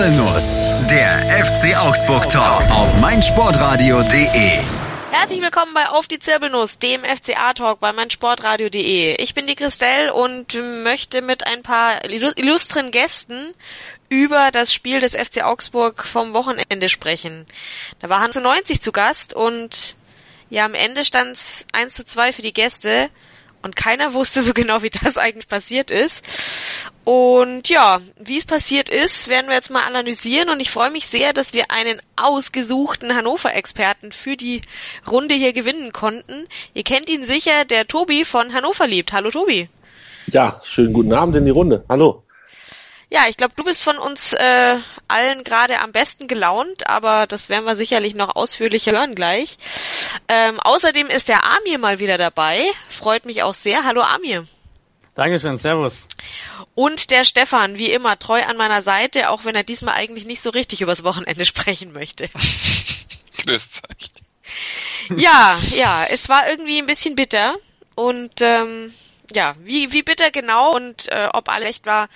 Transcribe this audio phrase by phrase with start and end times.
[0.00, 4.58] Zirbelnuss, der FC Augsburg Talk auf meinsportradio.de.
[5.10, 9.16] Herzlich willkommen bei Auf die Zirbelnuss, dem FCA-Talk bei meinsportradio.de.
[9.22, 13.52] Ich bin die Christelle und möchte mit ein paar illustren Gästen
[14.08, 17.44] über das Spiel des FC Augsburg vom Wochenende sprechen.
[17.98, 19.96] Da war Hans 90 zu Gast und
[20.48, 23.10] ja, am Ende stand es 1 zu 2 für die Gäste
[23.60, 26.24] und keiner wusste so genau, wie das eigentlich passiert ist.
[27.04, 31.06] Und ja, wie es passiert ist, werden wir jetzt mal analysieren und ich freue mich
[31.06, 34.60] sehr, dass wir einen ausgesuchten Hannover-Experten für die
[35.10, 36.46] Runde hier gewinnen konnten.
[36.74, 39.12] Ihr kennt ihn sicher, der Tobi von Hannover liebt.
[39.12, 39.68] Hallo Tobi.
[40.26, 41.84] Ja, schönen guten Abend in die Runde.
[41.88, 42.22] Hallo.
[43.12, 44.76] Ja, ich glaube, du bist von uns äh,
[45.08, 49.58] allen gerade am besten gelaunt, aber das werden wir sicherlich noch ausführlicher hören gleich.
[50.28, 52.66] Ähm, außerdem ist der Amir mal wieder dabei.
[52.88, 53.84] Freut mich auch sehr.
[53.84, 54.46] Hallo Amir.
[55.14, 56.06] Dankeschön, Servus.
[56.74, 60.42] Und der Stefan, wie immer, treu an meiner Seite, auch wenn er diesmal eigentlich nicht
[60.42, 62.30] so richtig übers Wochenende sprechen möchte.
[63.48, 64.10] Euch.
[65.16, 67.56] Ja, ja, es war irgendwie ein bisschen bitter
[67.94, 68.94] und ähm,
[69.32, 72.08] ja, wie, wie bitter genau und äh, ob alles echt war,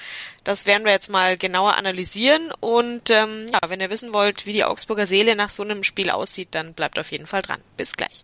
[0.43, 2.53] das werden wir jetzt mal genauer analysieren.
[2.61, 6.11] Und ähm, ja, wenn ihr wissen wollt, wie die Augsburger Seele nach so einem Spiel
[6.11, 7.61] aussieht, dann bleibt auf jeden Fall dran.
[7.77, 8.24] Bis gleich.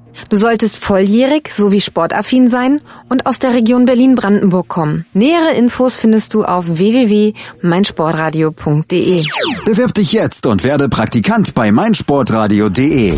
[0.29, 5.05] Du solltest volljährig sowie sportaffin sein und aus der Region Berlin-Brandenburg kommen.
[5.13, 9.23] Nähere Infos findest du auf www.meinsportradio.de.
[9.65, 13.17] Bewirb dich jetzt und werde Praktikant bei meinsportradio.de.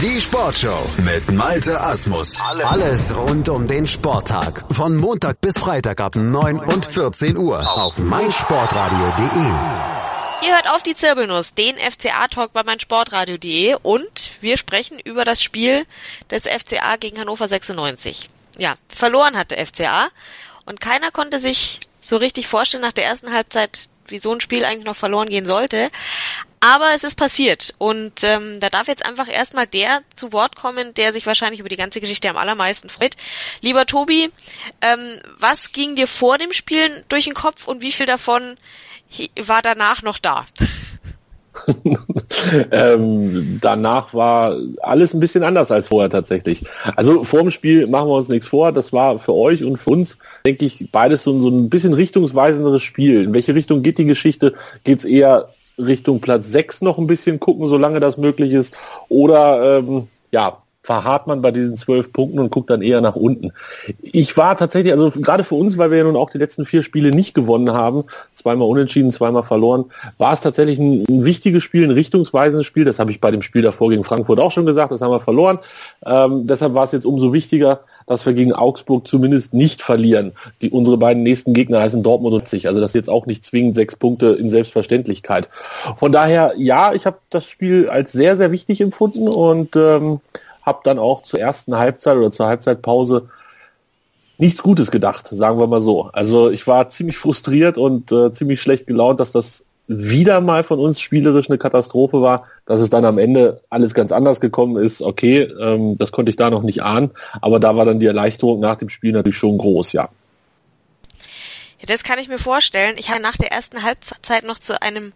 [0.00, 2.40] Die Sportshow mit Malte Asmus.
[2.64, 4.64] Alles rund um den Sporttag.
[4.70, 10.07] Von Montag bis Freitag ab 9 und 14 Uhr auf meinsportradio.de.
[10.40, 15.84] Ihr hört auf die Zirbelnuss, den FCA-Talk bei meinsportradio.de und wir sprechen über das Spiel
[16.30, 18.30] des FCA gegen Hannover 96.
[18.56, 20.10] Ja, verloren hatte FCA
[20.64, 24.64] und keiner konnte sich so richtig vorstellen nach der ersten Halbzeit, wie so ein Spiel
[24.64, 25.90] eigentlich noch verloren gehen sollte.
[26.60, 30.94] Aber es ist passiert und ähm, da darf jetzt einfach erstmal der zu Wort kommen,
[30.94, 33.16] der sich wahrscheinlich über die ganze Geschichte am allermeisten freut.
[33.60, 34.30] Lieber Tobi,
[34.82, 38.56] ähm, was ging dir vor dem Spielen durch den Kopf und wie viel davon
[39.46, 40.44] war danach noch da?
[42.70, 46.64] ähm, danach war alles ein bisschen anders als vorher tatsächlich.
[46.96, 48.72] Also vor dem Spiel machen wir uns nichts vor.
[48.72, 52.82] Das war für euch und für uns, denke ich, beides so, so ein bisschen richtungsweisenderes
[52.82, 53.24] Spiel.
[53.24, 54.54] In welche Richtung geht die Geschichte?
[54.84, 55.48] Geht es eher
[55.78, 58.76] Richtung Platz 6 noch ein bisschen gucken, solange das möglich ist?
[59.08, 63.52] Oder ähm, ja, verharrt man bei diesen zwölf Punkten und guckt dann eher nach unten.
[64.00, 66.82] Ich war tatsächlich, also gerade für uns, weil wir ja nun auch die letzten vier
[66.82, 68.04] Spiele nicht gewonnen haben,
[68.34, 69.84] zweimal unentschieden, zweimal verloren,
[70.16, 72.86] war es tatsächlich ein, ein wichtiges Spiel, ein richtungsweisendes Spiel.
[72.86, 75.20] Das habe ich bei dem Spiel davor gegen Frankfurt auch schon gesagt, das haben wir
[75.20, 75.58] verloren.
[76.06, 80.32] Ähm, deshalb war es jetzt umso wichtiger, dass wir gegen Augsburg zumindest nicht verlieren.
[80.62, 82.66] Die, unsere beiden nächsten Gegner heißen Dortmund und sich.
[82.66, 85.50] Also das ist jetzt auch nicht zwingend sechs Punkte in Selbstverständlichkeit.
[85.98, 90.20] Von daher, ja, ich habe das Spiel als sehr, sehr wichtig empfunden und ähm,
[90.68, 93.28] habe dann auch zur ersten Halbzeit oder zur Halbzeitpause
[94.38, 96.10] nichts Gutes gedacht, sagen wir mal so.
[96.12, 100.78] Also ich war ziemlich frustriert und äh, ziemlich schlecht gelaunt, dass das wieder mal von
[100.78, 105.00] uns spielerisch eine Katastrophe war, dass es dann am Ende alles ganz anders gekommen ist.
[105.00, 108.60] Okay, ähm, das konnte ich da noch nicht ahnen, aber da war dann die Erleichterung
[108.60, 110.10] nach dem Spiel natürlich schon groß, ja.
[111.80, 112.96] Ja, das kann ich mir vorstellen.
[112.98, 115.12] Ich habe nach der ersten Halbzeit noch zu einem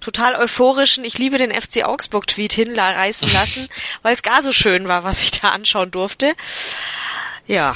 [0.00, 3.68] total euphorischen Ich liebe den FC Augsburg Tweet hinreißen lassen,
[4.02, 6.34] weil es gar so schön war, was ich da anschauen durfte.
[7.46, 7.74] Ja,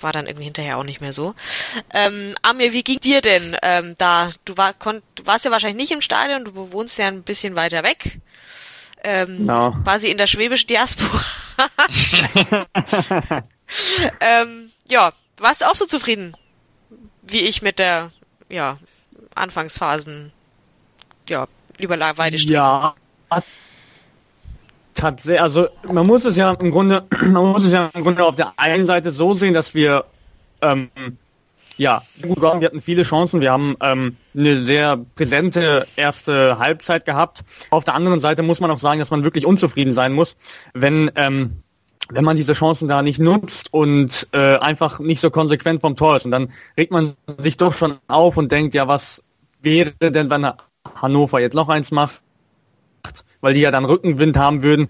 [0.00, 1.34] war dann irgendwie hinterher auch nicht mehr so.
[1.92, 4.30] Ähm, Amir, wie ging dir denn ähm, da?
[4.44, 7.56] Du, war, konnt, du warst ja wahrscheinlich nicht im Stadion, du wohnst ja ein bisschen
[7.56, 8.20] weiter weg.
[9.04, 9.76] Ähm, no.
[9.82, 11.24] Quasi in der schwäbischen Diaspora.
[14.20, 16.36] ähm, ja, warst du auch so zufrieden
[17.32, 18.10] wie ich mit der,
[18.48, 18.78] ja,
[19.34, 20.32] Anfangsphasen,
[21.28, 21.46] ja,
[21.78, 22.52] über Weidestrecke.
[22.52, 22.94] Ja,
[24.94, 28.36] tatsächlich, also man muss es ja im Grunde, man muss es ja im Grunde auf
[28.36, 30.04] der einen Seite so sehen, dass wir,
[30.60, 30.90] ähm,
[31.76, 37.06] ja, gut waren, wir hatten viele Chancen, wir haben ähm, eine sehr präsente erste Halbzeit
[37.06, 37.42] gehabt.
[37.70, 40.36] Auf der anderen Seite muss man auch sagen, dass man wirklich unzufrieden sein muss,
[40.74, 41.62] wenn ähm,
[42.14, 46.16] wenn man diese Chancen da nicht nutzt und äh, einfach nicht so konsequent vom Tor
[46.16, 46.24] ist.
[46.24, 49.22] Und dann regt man sich doch schon auf und denkt, ja, was
[49.62, 50.46] wäre denn, wenn
[50.94, 52.20] Hannover jetzt noch eins macht,
[53.40, 54.88] weil die ja dann Rückenwind haben würden.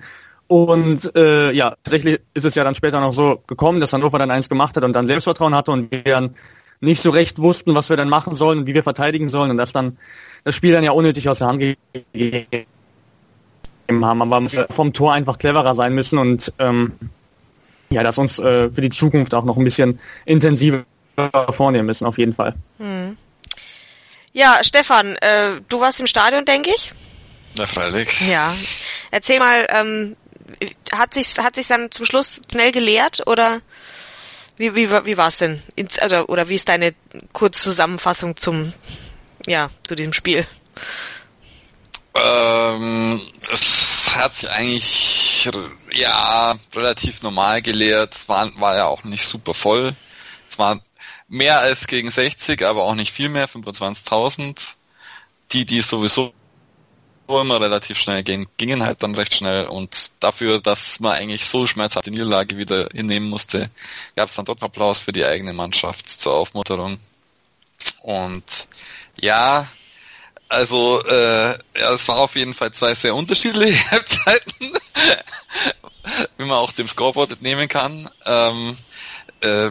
[0.49, 4.31] Und äh, ja, tatsächlich ist es ja dann später noch so gekommen, dass Hannover dann
[4.31, 6.35] eins gemacht hat und dann Selbstvertrauen hatte und wir dann
[6.81, 9.57] nicht so recht wussten, was wir dann machen sollen und wie wir verteidigen sollen und
[9.57, 9.97] das dann
[10.45, 12.67] das Spiel dann ja unnötig aus der Hand gegeben
[13.91, 14.23] haben.
[14.23, 16.93] Aber vom Tor einfach cleverer sein müssen und ähm,
[17.91, 20.85] ja, dass uns äh, für die Zukunft auch noch ein bisschen intensiver
[21.51, 22.55] vornehmen müssen, auf jeden Fall.
[22.79, 23.17] Hm.
[24.33, 26.93] Ja, Stefan, äh, du warst im Stadion, denke ich.
[27.57, 28.09] Na, freilich.
[28.23, 28.55] Ja.
[29.11, 30.17] Erzähl mal, ähm,
[30.91, 33.61] hat sich hat sich dann zum Schluss schnell geleert oder
[34.57, 35.63] wie wie wie war's denn?
[36.01, 36.95] Also oder wie ist deine
[37.33, 38.73] Kurzzusammenfassung zum
[39.47, 40.47] ja zu diesem Spiel?
[42.23, 43.21] Ähm,
[43.51, 45.49] es hat sich eigentlich
[45.93, 48.15] ja relativ normal geleert.
[48.15, 49.95] Es war, war ja auch nicht super voll.
[50.49, 50.81] Es war
[51.29, 54.59] mehr als gegen 60, aber auch nicht viel mehr, 25.000.
[55.53, 56.33] Die, die sowieso
[57.29, 61.67] immer relativ schnell gehen, gingen halt dann recht schnell und dafür, dass man eigentlich so
[61.67, 63.71] schmerzhafte Niederlage wieder hinnehmen musste,
[64.17, 66.99] gab es dann dort Applaus für die eigene Mannschaft zur Aufmunterung.
[68.03, 68.45] Und
[69.21, 69.67] ja,
[70.53, 74.73] also äh, ja, es war auf jeden Fall zwei sehr unterschiedliche Halbzeiten,
[76.37, 78.11] wie man auch dem Scoreboard entnehmen kann.
[78.27, 78.77] Ähm,
[79.41, 79.71] äh,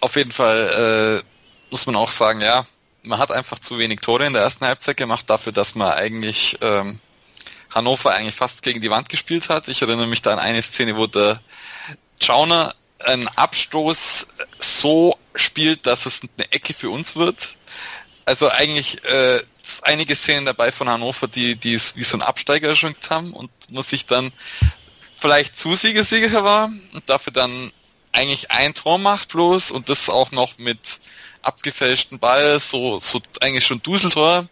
[0.00, 2.66] auf jeden Fall äh, muss man auch sagen, ja,
[3.04, 6.56] man hat einfach zu wenig Tore in der ersten Halbzeit gemacht, dafür, dass man eigentlich
[6.62, 6.98] ähm,
[7.70, 9.68] Hannover eigentlich fast gegen die Wand gespielt hat.
[9.68, 11.40] Ich erinnere mich da an eine Szene, wo der
[12.20, 14.26] Schauner einen Abstoß
[14.58, 17.56] so spielt, dass es eine Ecke für uns wird.
[18.24, 19.40] Also eigentlich äh,
[19.82, 23.90] einige Szenen dabei von Hannover, die, es wie so ein Absteiger erschrinkt haben und muss
[23.90, 24.32] sich dann
[25.18, 27.72] vielleicht zu siegesicher war und dafür dann
[28.12, 30.78] eigentlich ein Tor macht bloß und das auch noch mit
[31.42, 34.48] abgefälschten Ball, so, so eigentlich schon Duseltor,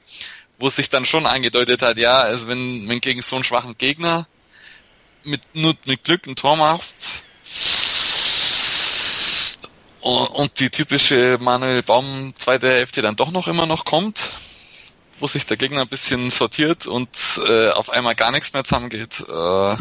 [0.58, 4.26] wo sich dann schon angedeutet hat, ja, also wenn, wenn gegen so einen schwachen Gegner
[5.22, 7.22] mit nur mit Glück ein Tor machst
[10.00, 14.32] und die typische Manuel Baum zweite Hälfte dann doch noch immer noch kommt,
[15.20, 17.08] wo sich der Gegner ein bisschen sortiert und
[17.46, 19.76] äh, auf einmal gar nichts mehr zusammengeht, äh,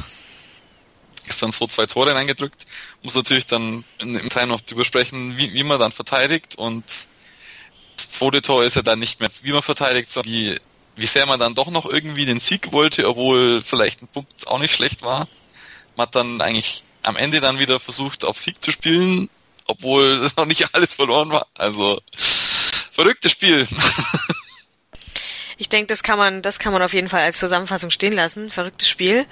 [1.28, 2.66] ist dann so zwei Tore eingedrückt.
[3.04, 6.84] Muss natürlich dann im Teil noch drüber sprechen, wie, wie man dann verteidigt und
[7.96, 10.58] das zweite Tor ist ja dann nicht mehr, wie man verteidigt, sondern wie,
[10.96, 14.60] wie sehr man dann doch noch irgendwie den Sieg wollte, obwohl vielleicht ein Punkt auch
[14.60, 15.28] nicht schlecht war.
[15.96, 19.30] Man hat dann eigentlich am Ende dann wieder versucht, auf Sieg zu spielen,
[19.68, 21.48] obwohl noch nicht alles verloren war.
[21.58, 22.00] Also
[22.92, 23.68] verrücktes Spiel.
[25.60, 28.50] Ich denke, das kann man, das kann man auf jeden Fall als Zusammenfassung stehen lassen.
[28.50, 29.26] Verrücktes Spiel.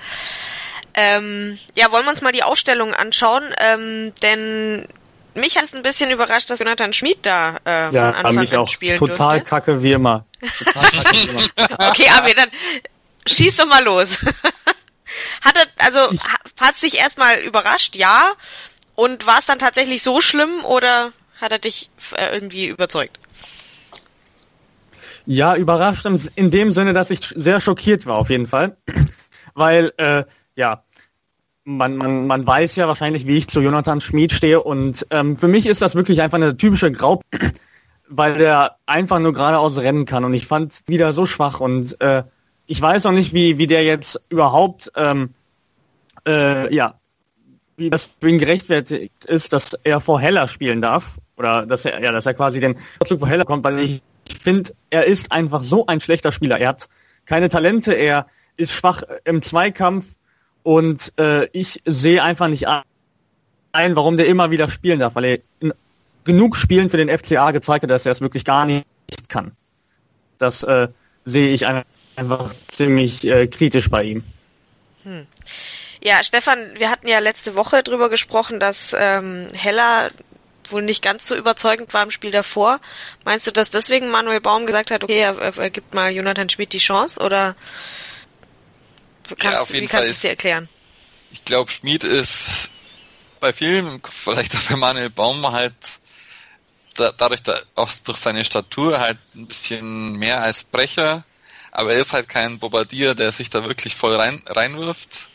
[0.94, 4.88] Ähm, ja, wollen wir uns mal die Aufstellung anschauen, ähm, denn
[5.36, 8.68] mich hat es ein bisschen überrascht, dass Jonathan Schmid da äh, ja, Anfang mich auch
[8.68, 9.50] spielen total durfte.
[9.50, 10.26] kacke wie immer.
[10.58, 11.90] Total kacke wie immer.
[11.90, 12.50] okay, aber dann
[13.26, 14.18] schieß doch mal los.
[15.42, 16.12] hat er, also
[16.60, 18.32] hat es dich erstmal überrascht, ja?
[18.96, 23.20] Und war es dann tatsächlich so schlimm oder hat er dich äh, irgendwie überzeugt?
[25.30, 28.78] Ja, überrascht in dem Sinne, dass ich sehr schockiert war auf jeden Fall.
[29.54, 30.24] Weil, äh,
[30.56, 30.84] ja,
[31.66, 34.64] man, man, man weiß ja wahrscheinlich, wie ich zu Jonathan Schmid stehe.
[34.64, 37.22] Und ähm, für mich ist das wirklich einfach eine typische Grau,
[38.08, 40.24] weil der einfach nur geradeaus rennen kann.
[40.24, 41.60] Und ich fand wieder so schwach.
[41.60, 42.24] Und äh,
[42.66, 45.34] ich weiß noch nicht, wie, wie der jetzt überhaupt, ähm,
[46.26, 46.94] äh, ja,
[47.76, 51.18] wie das für ihn gerechtfertigt ist, dass er vor Heller spielen darf.
[51.36, 54.02] Oder dass er, ja, dass er quasi den Vorzug vor Heller kommt, weil ich
[54.34, 56.60] finde, er ist einfach so ein schlechter Spieler.
[56.60, 56.90] Er hat
[57.26, 60.18] keine Talente, er ist schwach im Zweikampf,
[60.68, 65.40] und äh, ich sehe einfach nicht ein, warum der immer wieder spielen darf, weil er
[65.62, 65.74] in
[66.26, 68.86] genug Spielen für den FCA gezeigt hat, dass er es wirklich gar nicht
[69.30, 69.54] kann.
[70.40, 70.90] Das äh,
[71.24, 71.66] sehe ich
[72.18, 74.26] einfach ziemlich äh, kritisch bei ihm.
[75.04, 75.26] Hm.
[76.02, 80.10] Ja, Stefan, wir hatten ja letzte Woche drüber gesprochen, dass ähm, Heller
[80.72, 82.80] wohl nicht ganz so überzeugend war im Spiel davor.
[83.24, 86.74] Meinst du, dass deswegen Manuel Baum gesagt hat, okay, er, er gibt mal Jonathan Schmidt
[86.74, 87.56] die Chance oder
[89.36, 90.70] Kannst, ja, auf jeden wie kannst du es dir erklären?
[91.32, 92.70] Ich glaube, Schmid ist
[93.40, 95.74] bei vielen, vielleicht auch bei Manuel Baum halt
[96.96, 101.26] da, dadurch da, auch durch seine Statur halt ein bisschen mehr als Brecher,
[101.72, 105.28] aber er ist halt kein Bombardier, der sich da wirklich voll rein, reinwirft.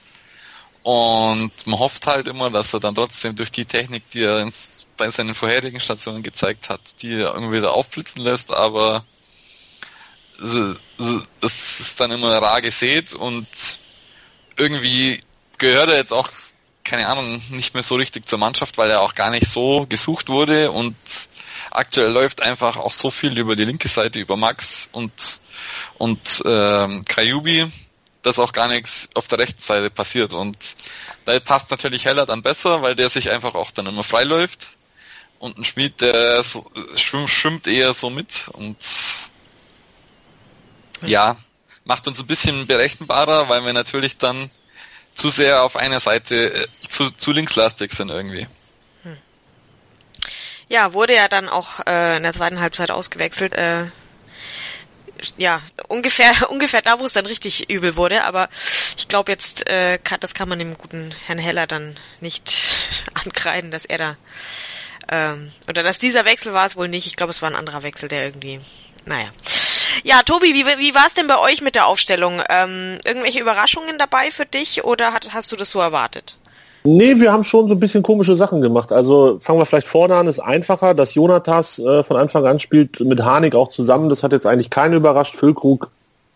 [0.83, 4.69] Und man hofft halt immer, dass er dann trotzdem durch die Technik, die er ins,
[5.03, 9.05] bei seinen vorherigen Stationen gezeigt hat, die er irgendwie wieder aufblitzen lässt, aber
[11.41, 13.49] das ist dann immer rar gesät und
[14.57, 15.19] irgendwie
[15.59, 16.29] gehört er jetzt auch,
[16.85, 20.29] keine Ahnung, nicht mehr so richtig zur Mannschaft, weil er auch gar nicht so gesucht
[20.29, 20.95] wurde und
[21.73, 25.13] aktuell läuft einfach auch so viel über die linke Seite, über Max und
[25.99, 27.67] und ähm, Kajubi,
[28.23, 30.33] dass auch gar nichts auf der rechten Seite passiert.
[30.33, 30.57] Und
[31.25, 34.77] da passt natürlich Heller dann besser, weil der sich einfach auch dann immer frei läuft.
[35.43, 38.77] Und ein Schmied, der so, schwimmt, eher so mit und
[41.01, 41.37] ja,
[41.83, 44.53] macht uns ein bisschen berechenbarer, weil wir natürlich dann
[45.17, 48.47] zu sehr auf einer Seite äh, zu, zu linkslastig sind irgendwie.
[49.03, 49.17] Hm.
[50.69, 53.55] Ja, wurde ja dann auch äh, in der zweiten Halbzeit ausgewechselt.
[53.55, 53.87] Äh,
[55.39, 58.23] ja, ungefähr ungefähr da, wo es dann richtig übel wurde.
[58.23, 58.49] Aber
[58.97, 62.53] ich glaube jetzt, äh, das kann man dem guten Herrn Heller dann nicht
[63.15, 64.17] ankreiden, dass er da
[65.11, 67.07] ähm, oder dass dieser Wechsel war es wohl nicht.
[67.07, 68.61] Ich glaube, es war ein anderer Wechsel, der irgendwie,
[69.05, 69.29] naja.
[70.05, 72.43] Ja, Tobi, wie, wie war es denn bei euch mit der Aufstellung?
[72.49, 76.37] Ähm, irgendwelche Überraschungen dabei für dich oder hat, hast du das so erwartet?
[76.85, 78.91] Nee, wir haben schon so ein bisschen komische Sachen gemacht.
[78.91, 82.99] Also fangen wir vielleicht vorne an, ist einfacher, dass Jonatas äh, von Anfang an spielt
[83.01, 84.09] mit Harnik auch zusammen.
[84.09, 85.37] Das hat jetzt eigentlich keinen überrascht.
[85.37, 85.91] Füllkrug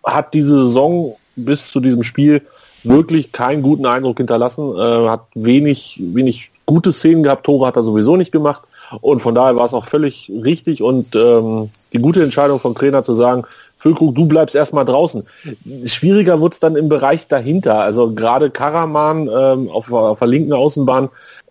[0.04, 2.42] hat diese Saison bis zu diesem Spiel
[2.84, 7.46] wirklich keinen guten Eindruck hinterlassen, äh, hat wenig, wenig gute Szenen gehabt.
[7.46, 8.62] Tore hat er sowieso nicht gemacht.
[9.00, 13.02] Und von daher war es auch völlig richtig und ähm, die gute Entscheidung vom Trainer
[13.02, 13.44] zu sagen,
[13.78, 15.26] Füllkrug, du bleibst erstmal draußen.
[15.84, 17.80] Schwieriger wird es dann im Bereich dahinter.
[17.80, 21.10] Also gerade Karaman ähm, auf, auf der linken Außenbahn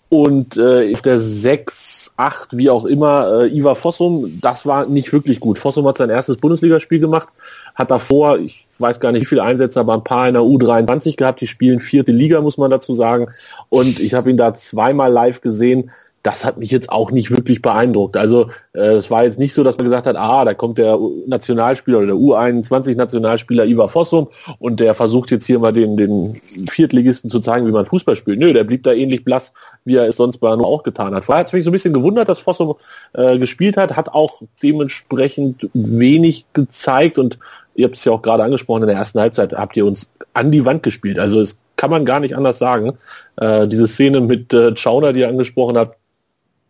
[0.10, 5.12] und äh, auf der 6, 8, wie auch immer, äh, Ivar Fossum, das war nicht
[5.14, 5.60] wirklich gut.
[5.60, 7.30] Fossum hat sein erstes Bundesligaspiel gemacht,
[7.76, 11.16] hat davor, ich weiß gar nicht wie viele Einsätze, aber ein paar in der U23
[11.16, 11.42] gehabt.
[11.42, 13.28] Die spielen vierte Liga, muss man dazu sagen.
[13.70, 15.92] Und ich habe ihn da zweimal live gesehen
[16.26, 18.18] das hat mich jetzt auch nicht wirklich beeindruckt.
[18.18, 20.98] Also äh, es war jetzt nicht so, dass man gesagt hat, ah, da kommt der
[21.28, 26.34] Nationalspieler oder der U21-Nationalspieler Ivar Fossum und der versucht jetzt hier mal den, den
[26.68, 28.40] Viertligisten zu zeigen, wie man Fußball spielt.
[28.40, 29.54] Nö, der blieb da ähnlich blass,
[29.84, 31.26] wie er es sonst bei Hannover auch getan hat.
[31.26, 32.74] Vorher hat es mich so ein bisschen gewundert, dass Fossum
[33.14, 37.38] äh, gespielt hat, hat auch dementsprechend wenig gezeigt und
[37.76, 40.52] ihr habt es ja auch gerade angesprochen, in der ersten Halbzeit habt ihr uns an
[40.52, 41.20] die Wand gespielt.
[41.20, 42.98] Also es kann man gar nicht anders sagen.
[43.38, 45.98] Äh, diese Szene mit äh, Chauner, die ihr angesprochen habt,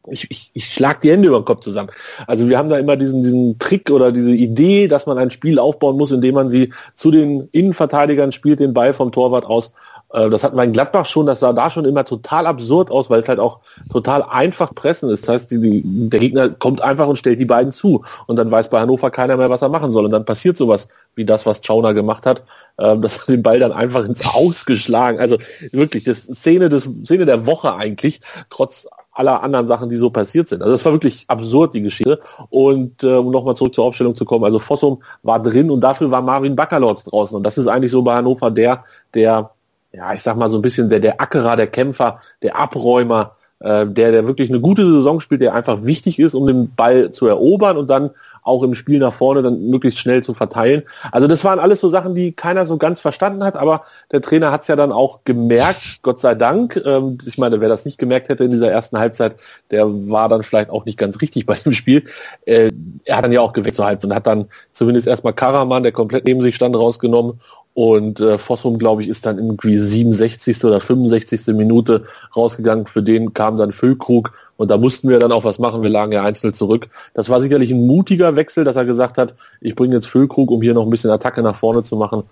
[0.08, 1.90] ich, ich, ich schlag die Hände über den Kopf zusammen.
[2.28, 5.58] Also wir haben da immer diesen, diesen Trick oder diese Idee, dass man ein Spiel
[5.58, 9.72] aufbauen muss, indem man sie zu den Innenverteidigern spielt, den Ball vom Torwart aus.
[10.16, 13.10] Äh, das hatten wir in Gladbach schon, das sah da schon immer total absurd aus,
[13.10, 13.60] weil es halt auch
[13.92, 15.24] total einfach pressen ist.
[15.24, 18.04] Das heißt, die, die, der Gegner kommt einfach und stellt die beiden zu.
[18.26, 20.06] Und dann weiß bei Hannover keiner mehr, was er machen soll.
[20.06, 22.44] Und dann passiert sowas wie das, was Chauner gemacht hat.
[22.78, 25.20] Ähm, das hat den Ball dann einfach ins Ausgeschlagen.
[25.20, 25.38] Also
[25.72, 30.50] wirklich, das Szene des Szene der Woche eigentlich, trotz aller anderen Sachen, die so passiert
[30.50, 30.62] sind.
[30.62, 32.22] Also das war wirklich absurd, die Geschichte.
[32.50, 36.12] Und äh, um nochmal zurück zur Aufstellung zu kommen, also Fossum war drin und dafür
[36.12, 37.38] war Marvin Baccalords draußen.
[37.38, 39.52] Und das ist eigentlich so bei Hannover der, der,
[39.96, 43.86] ja, ich sag mal so ein bisschen der, der Ackerer, der Kämpfer, der Abräumer, äh,
[43.86, 47.28] der, der wirklich eine gute Saison spielt, der einfach wichtig ist, um den Ball zu
[47.28, 48.12] erobern und dann
[48.44, 50.84] auch im Spiel nach vorne dann möglichst schnell zu verteilen.
[51.12, 54.52] Also das waren alles so Sachen, die keiner so ganz verstanden hat, aber der Trainer
[54.52, 56.80] hat es ja dann auch gemerkt, Gott sei Dank.
[56.86, 59.36] Ähm, ich meine, wer das nicht gemerkt hätte in dieser ersten Halbzeit,
[59.72, 62.04] der war dann vielleicht auch nicht ganz richtig bei dem Spiel.
[62.46, 62.72] Äh,
[63.04, 65.92] er hat dann ja auch gewechselt zur Halbzeit und hat dann zumindest erstmal Karaman, der
[65.92, 67.40] komplett neben sich stand, rausgenommen
[67.76, 70.64] und äh, Fossum, glaube ich, ist dann irgendwie 67.
[70.64, 71.48] oder 65.
[71.48, 72.88] Minute rausgegangen.
[72.88, 75.84] Für den kam dann Füllkrug und da mussten wir dann auch was machen.
[75.84, 76.88] Wir lagen ja einzeln zurück.
[77.14, 80.62] Das war sicherlich ein mutiger Wechsel, dass er gesagt hat, ich bringe jetzt Füllkrug, um
[80.62, 82.24] hier noch ein bisschen Attacke nach vorne zu machen.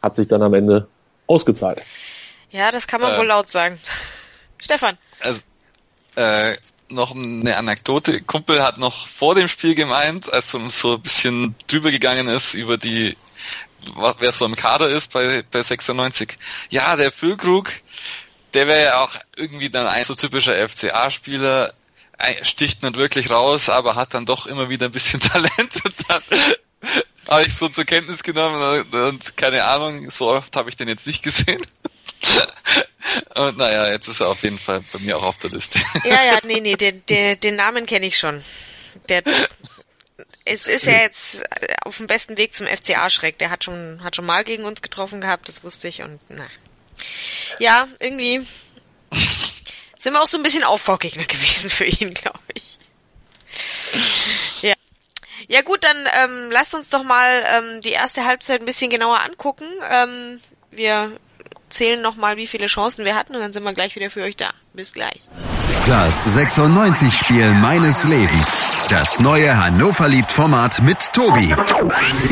[0.00, 0.86] Hat sich dann am Ende
[1.26, 1.82] ausgezahlt.
[2.52, 3.80] Ja, das kann man äh, wohl laut sagen.
[4.58, 4.96] Stefan.
[5.18, 5.42] Also,
[6.14, 6.54] äh,
[6.90, 8.20] noch eine Anekdote.
[8.20, 12.54] Kumpel hat noch vor dem Spiel gemeint, als so, so ein bisschen drüber gegangen ist
[12.54, 13.16] über die
[14.18, 16.38] wer so im Kader ist bei, bei 96.
[16.70, 17.70] Ja, der Füllkrug,
[18.54, 21.72] der wäre ja auch irgendwie dann ein so typischer FCA-Spieler,
[22.42, 26.22] sticht nicht wirklich raus, aber hat dann doch immer wieder ein bisschen Talent und dann
[27.28, 31.06] habe ich so zur Kenntnis genommen und keine Ahnung, so oft habe ich den jetzt
[31.06, 31.64] nicht gesehen.
[33.34, 35.78] Und naja, jetzt ist er auf jeden Fall bei mir auch auf der Liste.
[36.04, 38.42] Ja, ja, nee, nee, den, den, den Namen kenne ich schon.
[39.08, 39.22] Der,
[40.44, 41.44] es ist ja jetzt
[41.84, 43.38] auf dem besten Weg zum FCA Schreck.
[43.38, 46.46] Der hat schon, hat schon mal gegen uns getroffen gehabt, das wusste ich und na.
[47.58, 48.46] Ja, irgendwie
[49.96, 52.78] sind wir auch so ein bisschen Aufbaugegner gewesen für ihn, glaube ich.
[54.62, 54.74] Ja.
[55.48, 59.20] Ja gut, dann ähm, lasst uns doch mal ähm, die erste Halbzeit ein bisschen genauer
[59.20, 59.66] angucken.
[59.90, 61.18] Ähm, wir
[61.68, 64.36] zählen nochmal, wie viele Chancen wir hatten und dann sind wir gleich wieder für euch
[64.36, 64.52] da.
[64.72, 65.20] Bis gleich.
[65.86, 68.52] Das 96-Spiel meines Lebens
[68.88, 71.54] Das neue Hannover liebt Format mit Tobi.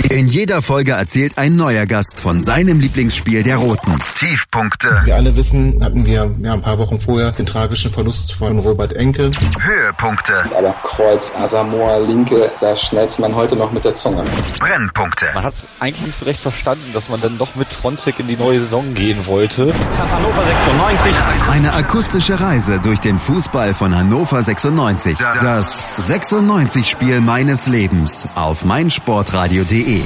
[0.08, 3.98] In jeder Folge erzählt ein neuer Gast von seinem Lieblingsspiel der Roten.
[4.14, 5.02] Tiefpunkte.
[5.04, 8.92] Wir alle wissen, hatten wir ja, ein paar Wochen vorher den tragischen Verlust von Robert
[8.92, 9.30] Enke.
[9.58, 10.44] Höhepunkte.
[10.56, 14.22] Aber Kreuz, Asamoah, Linke, da schnellt man heute noch mit der Zunge.
[14.58, 15.26] Brennpunkte.
[15.34, 18.26] Man hat es eigentlich nicht so recht verstanden, dass man dann doch mit Fronzek in
[18.26, 19.72] die neue Saison gehen wollte.
[19.96, 21.12] Hannover 96.
[21.50, 25.16] Eine akustische Reise durch den Fußball von Hannover 96.
[25.16, 30.02] Das 96-Spiel meines Lebens auf meinsportradio.de.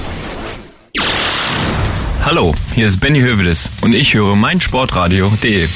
[2.23, 5.67] Hallo, hier ist Benny Hövedes und ich höre meinsportradio.de.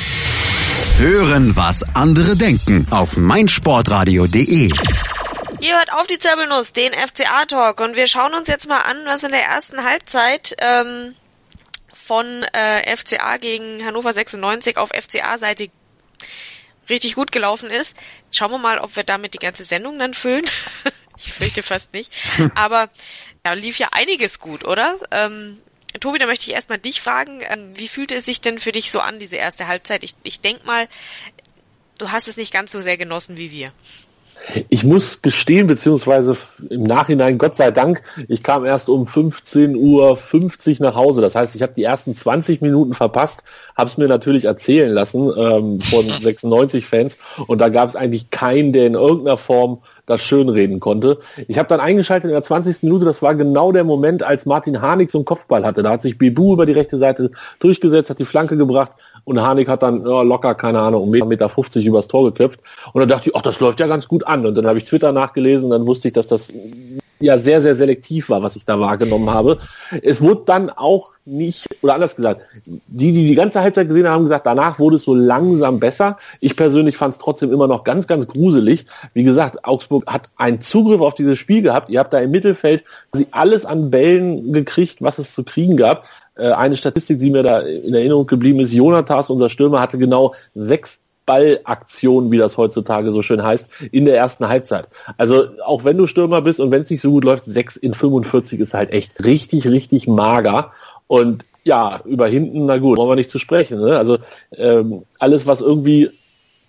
[0.99, 4.71] Hören, was andere denken auf meinsportradio.de.
[5.61, 9.23] Ihr hört auf die Zirbelnuss, den FCA-Talk und wir schauen uns jetzt mal an, was
[9.23, 11.15] in der ersten Halbzeit ähm,
[11.95, 15.71] von äh, FCA gegen Hannover 96 auf FCA-Seite
[16.89, 17.97] richtig gut gelaufen ist.
[18.31, 20.45] Schauen wir mal, ob wir damit die ganze Sendung dann füllen.
[21.17, 22.13] ich fürchte fast nicht.
[22.55, 22.89] Aber
[23.43, 24.99] da lief ja einiges gut, oder?
[25.11, 25.61] Ähm,
[26.01, 28.91] Tobi, da möchte ich erstmal dich fragen, ähm, wie fühlte es sich denn für dich
[28.91, 30.05] so an, diese erste Halbzeit?
[30.05, 30.89] Ich, ich denk mal,
[31.99, 33.73] du hast es nicht ganz so sehr genossen wie wir.
[34.69, 36.37] Ich muss gestehen, beziehungsweise
[36.71, 41.21] im Nachhinein, Gott sei Dank, ich kam erst um 15.50 Uhr nach Hause.
[41.21, 43.45] Das heißt, ich habe die ersten 20 Minuten verpasst,
[43.77, 48.31] habe es mir natürlich erzählen lassen ähm, von 96 Fans und da gab es eigentlich
[48.31, 51.19] keinen, der in irgendeiner Form das schönreden konnte.
[51.49, 52.83] Ich habe dann eingeschaltet in der 20.
[52.83, 55.83] Minute, das war genau der Moment, als Martin Harnik so einen Kopfball hatte.
[55.83, 57.31] Da hat sich Bebu über die rechte Seite
[57.61, 58.93] durchgesetzt, hat die Flanke gebracht
[59.29, 62.61] und Harnik hat dann ja, locker, keine Ahnung, um 1,50 Meter 50 übers Tor geköpft.
[62.93, 64.47] Und dann dachte ich, ach, das läuft ja ganz gut an.
[64.47, 66.51] Und dann habe ich Twitter nachgelesen, dann wusste ich, dass das
[67.21, 69.59] ja sehr, sehr selektiv war, was ich da wahrgenommen habe.
[70.03, 74.15] Es wurde dann auch nicht, oder anders gesagt, die, die die ganze Halbzeit gesehen haben,
[74.15, 76.17] haben gesagt, danach wurde es so langsam besser.
[76.41, 78.87] Ich persönlich fand es trotzdem immer noch ganz, ganz gruselig.
[79.13, 81.91] Wie gesagt, Augsburg hat einen Zugriff auf dieses Spiel gehabt.
[81.91, 86.05] Ihr habt da im Mittelfeld sie alles an Bällen gekriegt, was es zu kriegen gab.
[86.39, 90.35] Äh, eine Statistik, die mir da in Erinnerung geblieben ist, Jonathas, unser Stürmer, hatte genau
[90.55, 94.89] sechs Ballaktionen, wie das heutzutage so schön heißt, in der ersten Halbzeit.
[95.19, 97.93] Also auch wenn du Stürmer bist und wenn es nicht so gut läuft, 6 in
[97.93, 100.73] 45 ist halt echt richtig, richtig mager.
[101.07, 103.79] Und ja, über hinten, na gut, wollen wir nicht zu sprechen.
[103.79, 103.99] Ne?
[103.99, 104.17] Also
[104.57, 106.11] ähm, alles, was irgendwie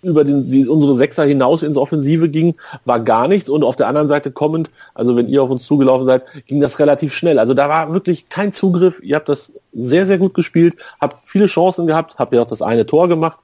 [0.02, 3.50] über den, die, unsere Sechser hinaus ins Offensive ging, war gar nichts.
[3.50, 6.80] Und auf der anderen Seite kommend, also wenn ihr auf uns zugelaufen seid, ging das
[6.80, 7.40] relativ schnell.
[7.40, 9.00] Also da war wirklich kein Zugriff.
[9.02, 12.62] Ihr habt das sehr, sehr gut gespielt, habt viele Chancen gehabt, habt ja auch das
[12.62, 13.40] eine Tor gemacht,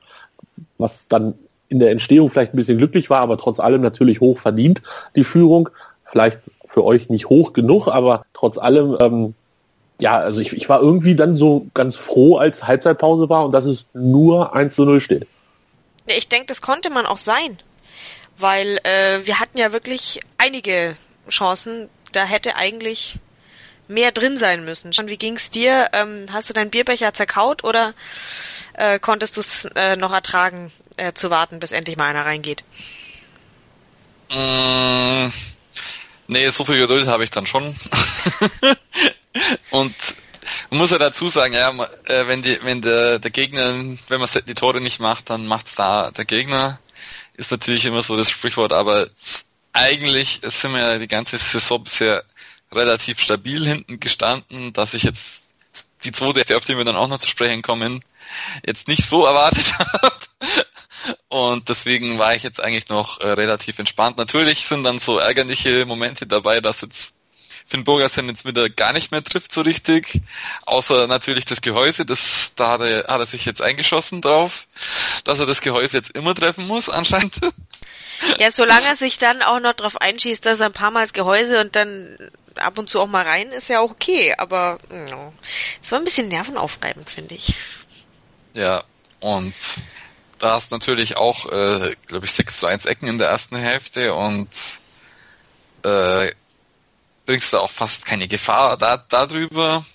[0.77, 1.33] was dann
[1.67, 4.81] in der Entstehung vielleicht ein bisschen glücklich war, aber trotz allem natürlich hoch verdient,
[5.15, 5.69] die Führung.
[6.05, 9.33] Vielleicht für euch nicht hoch genug, aber trotz allem, ähm,
[9.99, 13.65] ja, also ich, ich war irgendwie dann so ganz froh, als Halbzeitpause war und dass
[13.65, 15.27] es nur 1 zu 0 steht.
[16.07, 17.59] Ich denke, das konnte man auch sein,
[18.37, 20.97] weil äh, wir hatten ja wirklich einige
[21.29, 21.89] Chancen.
[22.11, 23.17] Da hätte eigentlich
[23.87, 24.91] mehr drin sein müssen.
[25.07, 25.89] Wie ging's dir?
[25.93, 27.93] Ähm, hast du deinen Bierbecher zerkaut oder
[28.73, 32.63] äh, konntest du es äh, noch ertragen, äh, zu warten, bis endlich mal einer reingeht?
[34.31, 35.29] Mm,
[36.27, 37.75] nee, so viel Geduld habe ich dann schon.
[39.69, 39.95] Und
[40.69, 41.69] man muss ja dazu sagen, ja,
[42.05, 43.73] äh, wenn die, wenn der, der Gegner,
[44.07, 46.79] wenn man die Tore nicht macht, dann macht's da der Gegner.
[47.33, 49.07] Ist natürlich immer so das Sprichwort, aber
[49.73, 52.23] eigentlich sind wir ja die ganze Saison bisher
[52.71, 55.43] relativ stabil hinten gestanden, dass ich jetzt
[56.03, 58.03] die zweite, auf die wir dann auch noch zu sprechen kommen,
[58.65, 60.11] jetzt nicht so erwartet habe.
[61.27, 64.17] Und deswegen war ich jetzt eigentlich noch äh, relativ entspannt.
[64.17, 67.13] Natürlich sind dann so ärgerliche Momente dabei, dass jetzt
[67.67, 70.21] Finn Burgersen jetzt wieder gar nicht mehr trifft so richtig.
[70.65, 74.67] Außer natürlich das Gehäuse, das, da hat er, hat er sich jetzt eingeschossen drauf,
[75.23, 77.35] dass er das Gehäuse jetzt immer treffen muss, anscheinend.
[78.39, 81.11] Ja, solange er sich dann auch noch drauf einschießt, dass er ein paar Mal das
[81.11, 82.17] Gehäuse und dann
[82.55, 85.33] ab und zu auch mal rein, ist ja auch okay, aber no.
[85.83, 87.53] es war ein bisschen nervenaufreibend, finde ich.
[88.53, 88.83] Ja,
[89.19, 89.53] und
[90.39, 94.13] da hast natürlich auch, äh, glaube ich, 6 zu 1 Ecken in der ersten Hälfte
[94.13, 94.49] und
[95.83, 96.31] äh,
[97.25, 99.85] bringst du auch fast keine Gefahr da, darüber.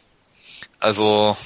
[0.78, 1.36] Also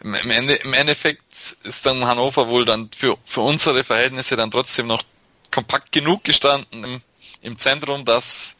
[0.00, 1.22] im, Ende, im Endeffekt
[1.62, 5.02] ist dann Hannover wohl dann für, für unsere Verhältnisse dann trotzdem noch
[5.50, 7.02] kompakt genug gestanden im,
[7.42, 8.56] im Zentrum, dass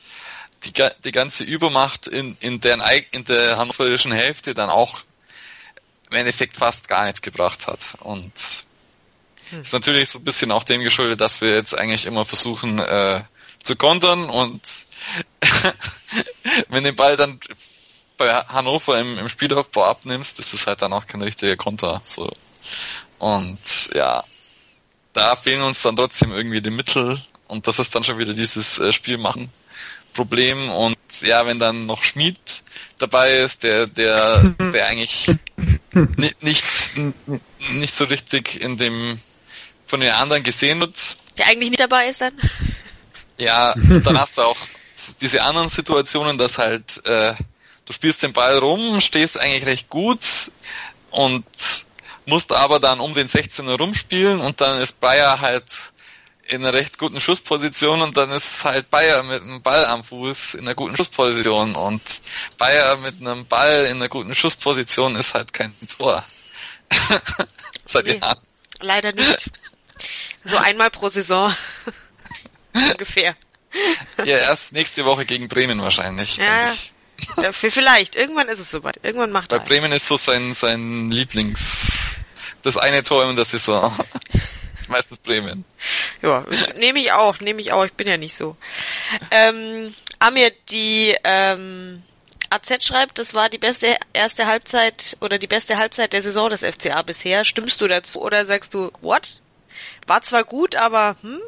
[0.64, 0.73] die,
[1.05, 2.79] die ganze Übermacht in, in, der,
[3.12, 5.01] in der hannoverischen Hälfte dann auch
[6.11, 7.81] im Endeffekt fast gar nichts gebracht hat.
[8.01, 8.33] Und
[9.51, 9.62] hm.
[9.62, 13.23] ist natürlich so ein bisschen auch dem geschuldet, dass wir jetzt eigentlich immer versuchen äh,
[13.62, 14.61] zu kontern und
[16.68, 17.40] wenn den Ball dann
[18.16, 22.03] bei Hannover im, im Spielaufbau abnimmst, ist es halt dann auch kein richtiger Konter.
[22.05, 22.31] So.
[23.18, 23.59] Und
[23.94, 24.23] ja,
[25.12, 28.79] da fehlen uns dann trotzdem irgendwie die Mittel und das ist dann schon wieder dieses
[28.79, 29.51] äh, Spiel machen,
[30.12, 32.62] Problem und ja, wenn dann noch Schmied
[32.99, 35.31] dabei ist, der, der, der eigentlich
[36.16, 36.64] nicht, nicht,
[37.73, 39.20] nicht so richtig in dem,
[39.87, 40.94] von den anderen gesehen wird.
[41.38, 42.35] Der eigentlich nicht dabei ist dann?
[43.38, 44.57] Ja, dann hast du auch
[45.21, 47.35] diese anderen Situationen, dass halt, äh,
[47.87, 50.21] du spielst den Ball rum, stehst eigentlich recht gut
[51.11, 51.45] und
[52.27, 55.65] musst aber dann um den 16er rumspielen und dann ist Bayer halt
[56.45, 60.55] in einer recht guten Schussposition und dann ist halt Bayer mit einem Ball am Fuß
[60.55, 62.03] in einer guten Schussposition und
[62.59, 66.25] Bayer mit einem Ball in einer guten Schussposition ist halt kein Tor.
[67.85, 68.19] Seit Nee.
[68.19, 68.41] Jahren.
[68.81, 69.51] Leider nicht.
[70.45, 71.55] So einmal pro Saison.
[72.75, 73.37] Ungefähr.
[74.25, 76.37] Ja, erst nächste Woche gegen Bremen wahrscheinlich.
[76.37, 76.75] Ja,
[77.53, 78.17] vielleicht.
[78.17, 79.01] Irgendwann ist es soweit.
[79.03, 79.65] Irgendwann macht Bei er.
[79.65, 82.17] Bremen ist so sein, sein Lieblings,
[82.63, 83.97] das eine Tor in der Saison.
[84.33, 85.65] Das ist meistens Bremen.
[86.23, 86.45] Ja,
[86.77, 87.85] nehme ich auch, nehme ich auch.
[87.85, 88.57] Ich bin ja nicht so.
[89.31, 92.03] Ähm, Amir, die ähm,
[92.51, 96.65] AZ schreibt, das war die beste erste Halbzeit oder die beste Halbzeit der Saison des
[96.65, 97.45] FCA bisher.
[97.45, 99.39] Stimmst du dazu oder sagst du, what?
[100.07, 101.41] War zwar gut, aber hm?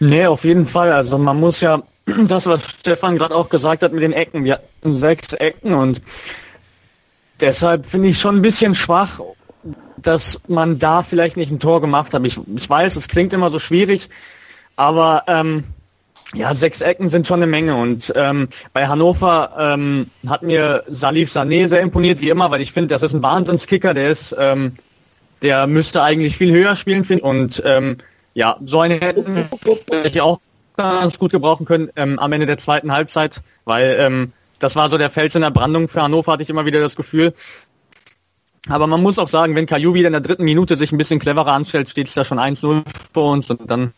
[0.00, 0.92] Nee, auf jeden Fall.
[0.92, 1.82] Also man muss ja
[2.28, 4.44] das, was Stefan gerade auch gesagt hat mit den Ecken.
[4.44, 6.02] Wir hatten sechs Ecken und
[7.40, 9.20] deshalb finde ich schon ein bisschen schwach,
[9.96, 12.24] dass man da vielleicht nicht ein Tor gemacht hat.
[12.24, 14.08] Ich, ich weiß, es klingt immer so schwierig,
[14.76, 15.64] aber ähm,
[16.34, 21.32] ja, sechs Ecken sind schon eine Menge und ähm, bei Hannover ähm, hat mir Salif
[21.32, 24.74] Sané sehr imponiert, wie immer, weil ich finde, das ist ein Wahnsinnskicker, der ist, ähm,
[25.42, 27.24] der müsste eigentlich viel höher spielen, finde.
[27.24, 27.98] Und ähm,
[28.36, 29.48] ja, so eine hätten
[30.04, 30.40] ich auch
[30.76, 34.98] ganz gut gebrauchen können ähm, am Ende der zweiten Halbzeit, weil ähm, das war so
[34.98, 37.32] der Fels in der Brandung für Hannover, hatte ich immer wieder das Gefühl.
[38.68, 41.18] Aber man muss auch sagen, wenn Kaju wieder in der dritten Minute sich ein bisschen
[41.18, 42.82] cleverer anstellt, steht es da schon 1-0
[43.14, 43.94] vor uns und dann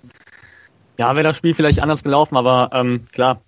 [0.98, 3.40] ja, wäre das Spiel vielleicht anders gelaufen, aber ähm, klar,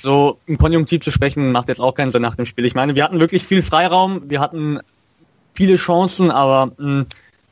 [0.00, 2.66] so im Konjunktiv zu sprechen, macht jetzt auch keinen Sinn nach dem Spiel.
[2.66, 4.78] Ich meine, wir hatten wirklich viel Freiraum, wir hatten
[5.54, 7.06] viele Chancen, aber mh,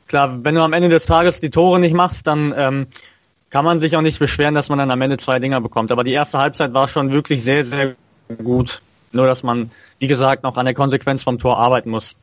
[0.09, 2.87] klar, wenn du am Ende des Tages die Tore nicht machst, dann ähm,
[3.49, 5.91] kann man sich auch nicht beschweren, dass man dann am Ende zwei Dinger bekommt.
[5.91, 7.95] Aber die erste Halbzeit war schon wirklich sehr, sehr
[8.43, 8.81] gut.
[9.11, 12.15] Nur, dass man, wie gesagt, noch an der Konsequenz vom Tor arbeiten muss.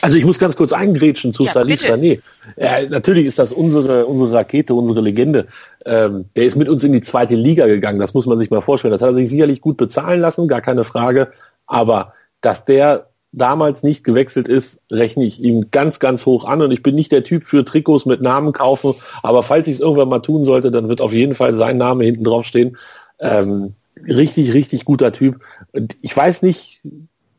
[0.00, 1.92] Also ich muss ganz kurz eingrätschen zu Ja, Salif bitte.
[1.92, 2.20] Sané.
[2.56, 5.46] Ja, natürlich ist das unsere, unsere Rakete, unsere Legende.
[5.84, 8.60] Ähm, der ist mit uns in die zweite Liga gegangen, das muss man sich mal
[8.60, 8.92] vorstellen.
[8.92, 11.32] Das hat er sich sicherlich gut bezahlen lassen, gar keine Frage.
[11.66, 16.62] Aber dass der damals nicht gewechselt ist, rechne ich ihm ganz, ganz hoch an.
[16.62, 18.94] Und ich bin nicht der Typ für Trikots mit Namen kaufen.
[19.22, 22.04] Aber falls ich es irgendwann mal tun sollte, dann wird auf jeden Fall sein Name
[22.04, 22.76] hinten drauf stehen.
[23.18, 23.74] Ähm,
[24.06, 25.40] richtig, richtig guter Typ.
[25.72, 26.80] Und ich weiß nicht,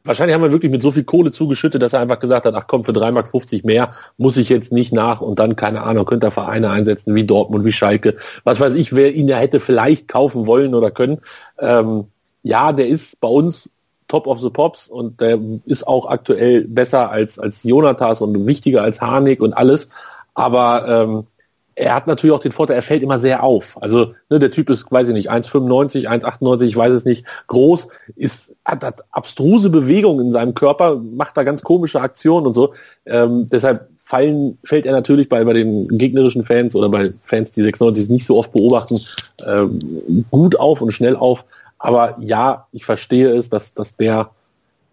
[0.06, 2.68] wahrscheinlich haben wir wirklich mit so viel Kohle zugeschüttet, dass er einfach gesagt hat, ach
[2.68, 6.28] komm, für 3,50 Mark mehr muss ich jetzt nicht nach und dann, keine Ahnung, könnte
[6.28, 10.08] er Vereine einsetzen wie Dortmund, wie Schalke, was weiß ich, wer ihn ja hätte vielleicht
[10.08, 11.20] kaufen wollen oder können.
[11.60, 12.06] Ähm,
[12.44, 13.70] ja, der ist bei uns
[14.08, 18.84] Top of the Pops und der ist auch aktuell besser als, als Jonathas und wichtiger
[18.84, 19.90] als Harnik und alles.
[20.36, 21.28] Aber ähm,
[21.76, 23.78] er hat natürlich auch den Vorteil, er fällt immer sehr auf.
[23.82, 27.90] Also ne, der Typ ist, weiß ich nicht, 1,95, 1,98, ich weiß es nicht, groß,
[28.16, 32.74] ist, hat, hat abstruse Bewegungen in seinem Körper, macht da ganz komische Aktionen und so.
[33.06, 37.64] Ähm, deshalb fallen, fällt er natürlich bei, bei den gegnerischen Fans oder bei Fans, die
[37.64, 39.02] 96 nicht so oft beobachten,
[39.46, 41.44] ähm, gut auf und schnell auf.
[41.86, 44.32] Aber ja, ich verstehe es, dass, dass der,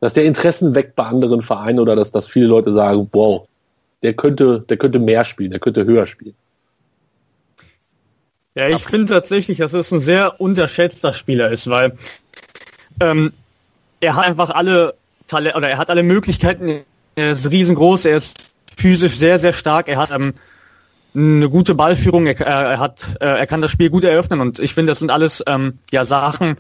[0.01, 3.49] dass der Interessen weckt bei anderen Vereinen oder dass, dass viele Leute sagen, wow,
[4.03, 6.35] der könnte, der könnte mehr spielen, der könnte höher spielen.
[8.55, 11.97] Ja, ich finde tatsächlich, dass es ein sehr unterschätzter Spieler ist, weil
[13.01, 13.33] ähm,
[14.01, 14.93] er hat einfach alle
[15.29, 16.83] Talente oder er hat alle Möglichkeiten.
[17.15, 18.35] Er ist riesengroß, er ist
[18.77, 20.35] physisch sehr, sehr stark, er hat ähm,
[21.15, 24.75] eine gute Ballführung, er, er hat, äh, er kann das Spiel gut eröffnen und ich
[24.75, 26.57] finde, das sind alles ähm, ja Sachen,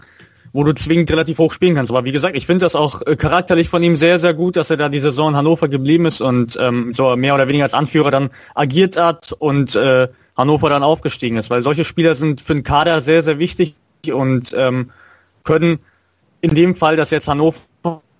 [0.53, 1.91] wo du zwingend relativ hoch spielen kannst.
[1.91, 4.71] Aber wie gesagt, ich finde das auch äh, charakterlich von ihm sehr, sehr gut, dass
[4.71, 7.75] er da die Saison in Hannover geblieben ist und ähm, so mehr oder weniger als
[7.75, 11.51] Anführer dann agiert hat und äh, Hannover dann aufgestiegen ist.
[11.51, 13.75] Weil solche Spieler sind für den Kader sehr, sehr wichtig
[14.13, 14.91] und ähm,
[15.45, 15.79] können
[16.41, 17.59] in dem Fall, dass jetzt Hannover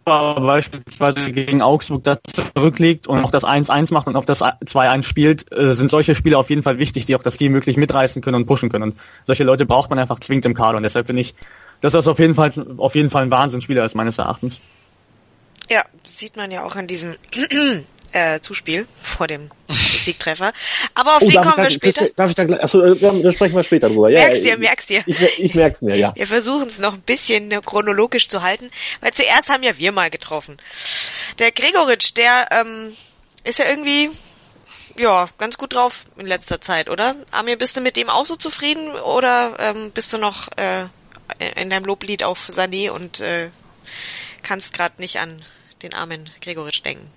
[0.05, 2.19] beispielsweise gegen Augsburg das
[2.55, 6.39] zurückliegt und auch das 1-1 macht und auch das 2-1 spielt, äh, sind solche Spieler
[6.39, 8.83] auf jeden Fall wichtig, die auch das Team wirklich mitreißen können und pushen können.
[8.85, 11.35] Und solche Leute braucht man einfach zwingend im Kader und deshalb finde ich,
[11.83, 14.61] dass das auf jeden Fall auf jeden Fall ein Wahnsinnsspieler ist meines Erachtens.
[15.69, 17.17] Ja, sieht man ja auch an diesem
[18.13, 20.53] äh, Zuspiel vor dem Siegtreffer.
[20.95, 22.09] Aber auf Oh, den kommen wir da, später.
[22.17, 24.11] darf ich da gleich, achso, da sprechen wir später drüber.
[24.11, 25.03] Ja, Merkst dir, merkst dir.
[25.07, 26.15] Ich, ich, merk's mir, ja.
[26.15, 30.11] Wir versuchen es noch ein bisschen chronologisch zu halten, weil zuerst haben ja wir mal
[30.11, 30.59] getroffen.
[31.39, 32.95] Der Gregoritsch, der ähm,
[33.45, 34.11] ist ja irgendwie
[34.97, 37.17] ja, ganz gut drauf in letzter Zeit, oder?
[37.31, 40.85] Amir, bist du mit dem auch so zufrieden oder ähm, bist du noch äh,
[41.51, 43.49] in deinem Loblied auf Sané und äh,
[44.43, 45.43] kannst gerade nicht an
[45.83, 47.11] den armen Gregoritsch denken?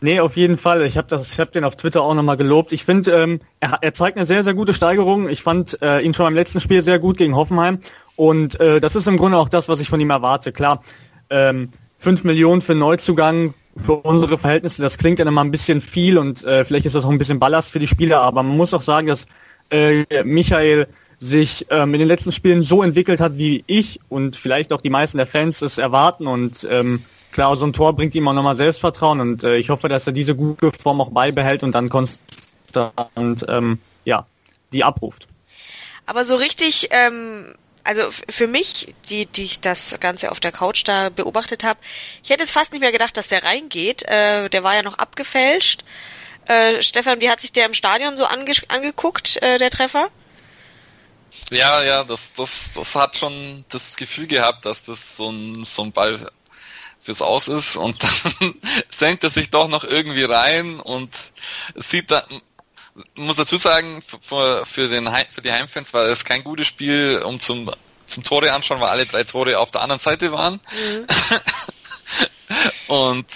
[0.00, 0.82] Nee, auf jeden Fall.
[0.82, 2.72] Ich habe das, den auf Twitter auch nochmal gelobt.
[2.72, 5.28] Ich finde, ähm, er, er zeigt eine sehr, sehr gute Steigerung.
[5.28, 7.80] Ich fand äh, ihn schon beim letzten Spiel sehr gut gegen Hoffenheim.
[8.14, 10.52] Und äh, das ist im Grunde auch das, was ich von ihm erwarte.
[10.52, 10.84] Klar,
[11.30, 16.18] ähm, 5 Millionen für Neuzugang für unsere Verhältnisse, das klingt dann immer ein bisschen viel
[16.18, 18.74] und äh, vielleicht ist das auch ein bisschen Ballast für die Spieler, aber man muss
[18.74, 19.26] auch sagen, dass
[19.70, 20.88] äh, Michael
[21.20, 24.90] sich ähm, in den letzten Spielen so entwickelt hat, wie ich und vielleicht auch die
[24.90, 28.56] meisten der Fans es erwarten und ähm, klar, so ein Tor bringt ihm auch nochmal
[28.56, 33.46] Selbstvertrauen und äh, ich hoffe, dass er diese gute Form auch beibehält und dann konstant
[33.48, 34.26] ähm, ja,
[34.72, 35.26] die abruft.
[36.06, 37.46] Aber so richtig ähm,
[37.88, 41.80] also für mich, die, die ich das Ganze auf der Couch da beobachtet habe,
[42.22, 44.02] ich hätte jetzt fast nicht mehr gedacht, dass der reingeht.
[44.02, 45.84] Äh, der war ja noch abgefälscht.
[46.44, 50.10] Äh, Stefan, wie hat sich der im Stadion so ange angeguckt, äh, der Treffer?
[51.50, 55.82] Ja, ja, das, das, das hat schon das Gefühl gehabt, dass das so ein, so
[55.82, 56.30] ein Ball
[57.00, 58.02] fürs Aus ist und
[58.40, 58.54] dann
[58.90, 61.10] senkt er sich doch noch irgendwie rein und
[61.74, 62.24] sieht dann,
[63.14, 67.22] muss dazu sagen, für, für, den Heim, für die Heimfans war es kein gutes Spiel,
[67.24, 67.70] um zum,
[68.06, 70.54] zum Tore anschauen, weil alle drei Tore auf der anderen Seite waren.
[70.54, 71.06] Mhm.
[72.88, 73.26] und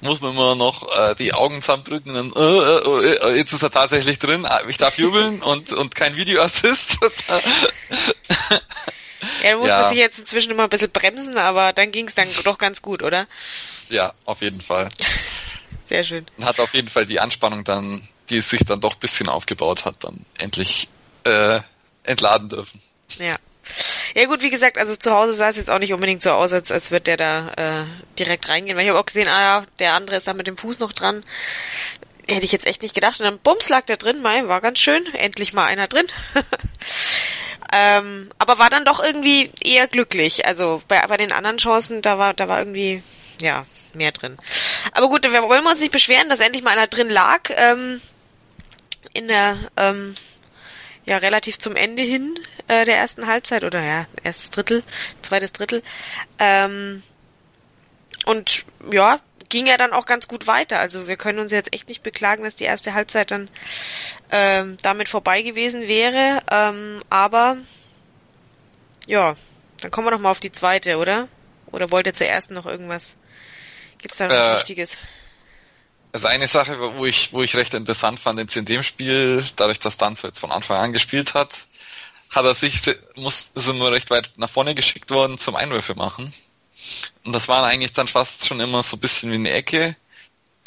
[0.00, 3.70] muss man immer noch äh, die Augen zusammendrücken und äh, äh, äh, jetzt ist er
[3.70, 6.98] tatsächlich drin, ah, ich darf jubeln und, und kein Videoassist.
[9.42, 9.80] ja, da muss ja.
[9.80, 12.82] man sich jetzt inzwischen immer ein bisschen bremsen, aber dann ging es dann doch ganz
[12.82, 13.26] gut, oder?
[13.88, 14.88] Ja, auf jeden Fall.
[15.84, 16.26] Sehr schön.
[16.42, 20.24] Hat auf jeden Fall die Anspannung dann die sich dann doch bisschen aufgebaut hat, dann
[20.38, 20.88] endlich
[21.24, 21.60] äh,
[22.04, 22.82] entladen dürfen.
[23.18, 23.36] Ja.
[24.14, 26.52] Ja gut, wie gesagt, also zu Hause sah es jetzt auch nicht unbedingt so aus,
[26.52, 27.84] als, als wird der da äh,
[28.18, 28.76] direkt reingehen.
[28.76, 30.92] Weil ich habe auch gesehen, ah ja, der andere ist da mit dem Fuß noch
[30.92, 31.24] dran.
[32.28, 33.20] Hätte ich jetzt echt nicht gedacht.
[33.20, 35.06] Und dann bums lag der drin, mein, war ganz schön.
[35.14, 36.06] Endlich mal einer drin.
[37.72, 40.46] ähm, aber war dann doch irgendwie eher glücklich.
[40.46, 43.02] Also bei, bei den anderen Chancen, da war, da war irgendwie,
[43.40, 44.36] ja, mehr drin.
[44.92, 47.50] Aber gut, wir wollen uns nicht beschweren, dass endlich mal einer drin lag.
[47.50, 48.00] Ähm,
[49.12, 50.14] in der ähm,
[51.06, 52.38] ja relativ zum Ende hin
[52.68, 54.82] äh, der ersten Halbzeit oder ja erstes Drittel,
[55.22, 55.82] zweites Drittel
[56.38, 57.02] ähm,
[58.26, 60.78] und ja ging ja dann auch ganz gut weiter.
[60.78, 63.48] Also wir können uns jetzt echt nicht beklagen, dass die erste Halbzeit dann
[64.30, 66.42] ähm, damit vorbei gewesen wäre.
[66.50, 67.56] Ähm, aber
[69.06, 69.36] ja,
[69.80, 71.28] dann kommen wir noch mal auf die zweite, oder?
[71.72, 73.16] Oder wollt ihr zuerst noch irgendwas?
[73.98, 74.96] Gibt's da was äh, Wichtiges?
[76.16, 79.80] Also eine Sache, wo ich, wo ich recht interessant fand jetzt in dem Spiel, dadurch,
[79.80, 81.50] dass Danzo jetzt von Anfang an gespielt hat,
[82.30, 82.80] hat er sich,
[83.16, 86.32] muss, ist immer recht weit nach vorne geschickt worden zum Einwürfe machen.
[87.26, 89.94] Und das war eigentlich dann fast schon immer so ein bisschen wie eine Ecke.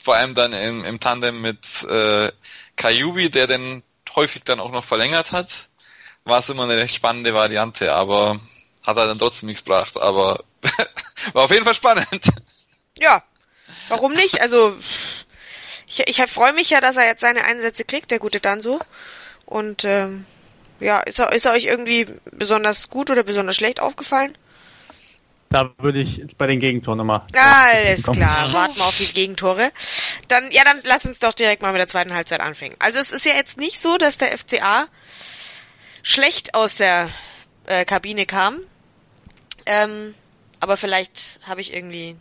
[0.04, 2.32] Vor allem dann im, im Tandem mit äh,
[2.76, 3.82] Kayubi, der den
[4.16, 5.68] häufig dann auch noch verlängert hat,
[6.26, 8.40] war es immer eine recht spannende Variante, aber
[8.86, 10.00] hat er dann trotzdem nichts gebracht.
[10.00, 10.44] Aber
[11.34, 12.30] war auf jeden Fall spannend.
[13.00, 13.24] Ja,
[13.88, 14.42] warum nicht?
[14.42, 14.78] Also
[15.90, 18.80] ich, ich freue mich ja, dass er jetzt seine Einsätze kriegt, der gute Danso.
[19.46, 20.26] Und ähm,
[20.80, 24.38] ja, ist er, ist er euch irgendwie besonders gut oder besonders schlecht aufgefallen?
[25.50, 27.24] Da würde ich bei den Gegentoren nochmal.
[27.34, 29.72] Alles klar, warten wir auf die Gegentore.
[30.28, 32.76] Dann, ja, dann lass uns doch direkt mal mit der zweiten Halbzeit anfangen.
[32.78, 34.88] Also es ist ja jetzt nicht so, dass der FCA
[36.04, 37.10] schlecht aus der
[37.66, 38.60] äh, Kabine kam.
[39.66, 40.14] Ähm,
[40.60, 42.16] aber vielleicht habe ich irgendwie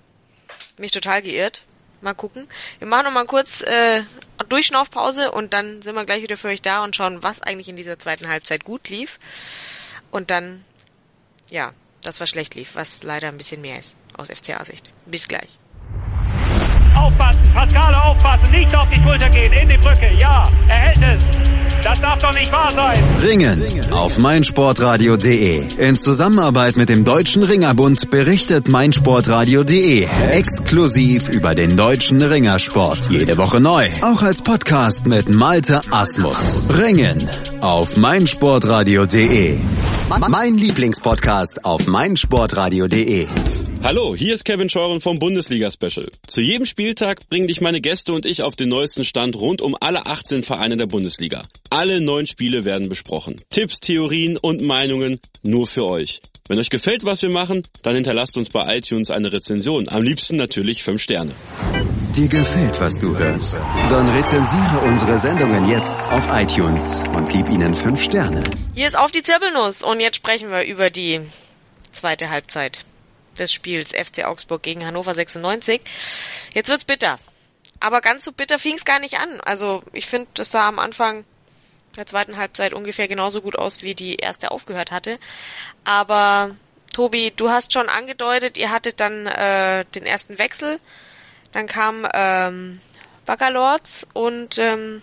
[0.78, 1.64] mich total geirrt.
[2.00, 2.48] Mal gucken.
[2.78, 4.02] Wir machen noch mal kurz äh,
[4.48, 7.76] Durchschnaufpause und dann sind wir gleich wieder für euch da und schauen, was eigentlich in
[7.76, 9.18] dieser zweiten Halbzeit gut lief.
[10.10, 10.64] Und dann,
[11.48, 14.90] ja, das was schlecht lief, was leider ein bisschen mehr ist aus FCA-Sicht.
[15.06, 15.58] Bis gleich.
[16.96, 21.57] Aufpassen, Pascale aufpassen, nicht auf die Schulter gehen, in die Brücke, ja, er hält es.
[21.84, 23.02] Das darf doch nicht wahr sein.
[23.22, 25.68] Ringen auf meinsportradio.de.
[25.78, 33.10] In Zusammenarbeit mit dem Deutschen Ringerbund berichtet meinsportradio.de exklusiv über den deutschen Ringersport.
[33.10, 33.88] Jede Woche neu.
[34.02, 36.60] Auch als Podcast mit Malte Asmus.
[36.70, 37.28] Ringen
[37.60, 39.58] auf meinsportradio.de.
[40.28, 43.28] Mein Lieblingspodcast auf meinsportradio.de.
[43.84, 46.10] Hallo, hier ist Kevin Scheuren vom Bundesliga Special.
[46.26, 49.76] Zu jedem Spieltag bringen dich meine Gäste und ich auf den neuesten Stand rund um
[49.80, 51.44] alle 18 Vereine der Bundesliga.
[51.70, 53.40] Alle neun Spiele werden besprochen.
[53.50, 56.22] Tipps, Theorien und Meinungen nur für euch.
[56.48, 59.86] Wenn euch gefällt, was wir machen, dann hinterlasst uns bei iTunes eine Rezension.
[59.90, 61.32] Am liebsten natürlich 5 Sterne.
[62.16, 63.56] Dir gefällt, was du hörst?
[63.56, 68.42] Dann rezensiere unsere Sendungen jetzt auf iTunes und gib ihnen 5 Sterne.
[68.74, 71.20] Hier ist auf die Zirbelnuss und jetzt sprechen wir über die
[71.92, 72.86] zweite Halbzeit
[73.38, 75.82] des Spiels FC Augsburg gegen Hannover 96.
[76.54, 77.18] Jetzt wird's bitter.
[77.80, 79.40] aber ganz so bitter fing es gar nicht an.
[79.42, 81.24] Also ich finde, das sah am Anfang
[81.98, 85.18] der zweiten Halbzeit ungefähr genauso gut aus, wie die erste aufgehört hatte.
[85.84, 86.50] Aber
[86.92, 90.80] Tobi, du hast schon angedeutet, ihr hattet dann äh, den ersten Wechsel.
[91.52, 92.80] Dann kam ähm,
[93.26, 95.02] Baccalords und ähm,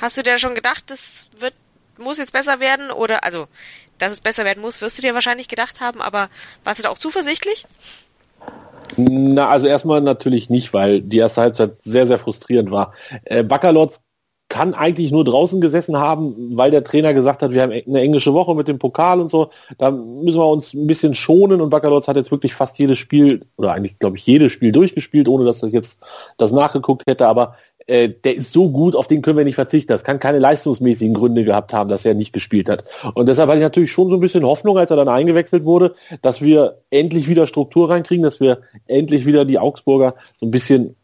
[0.00, 1.54] hast du dir schon gedacht, das wird
[1.98, 3.48] muss jetzt besser werden oder also
[3.98, 6.28] dass es besser werden muss, wirst du dir wahrscheinlich gedacht haben, aber
[6.64, 7.66] warst du da auch zuversichtlich?
[8.96, 12.92] Na, also erstmal natürlich nicht, weil die erste Halbzeit sehr, sehr frustrierend war.
[13.24, 14.00] Äh, Baccalords
[14.56, 18.32] kann eigentlich nur draußen gesessen haben, weil der Trainer gesagt hat, wir haben eine englische
[18.32, 19.50] Woche mit dem Pokal und so.
[19.76, 23.44] Da müssen wir uns ein bisschen schonen und Baccalords hat jetzt wirklich fast jedes Spiel
[23.58, 25.98] oder eigentlich glaube ich jedes Spiel durchgespielt, ohne dass ich jetzt
[26.38, 27.28] das nachgeguckt hätte.
[27.28, 29.92] Aber äh, der ist so gut, auf den können wir nicht verzichten.
[29.92, 32.84] Das kann keine leistungsmäßigen Gründe gehabt haben, dass er nicht gespielt hat.
[33.12, 35.94] Und deshalb hatte ich natürlich schon so ein bisschen Hoffnung, als er dann eingewechselt wurde,
[36.22, 40.96] dass wir endlich wieder Struktur reinkriegen, dass wir endlich wieder die Augsburger so ein bisschen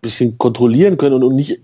[0.00, 1.60] bisschen kontrollieren können und, und nicht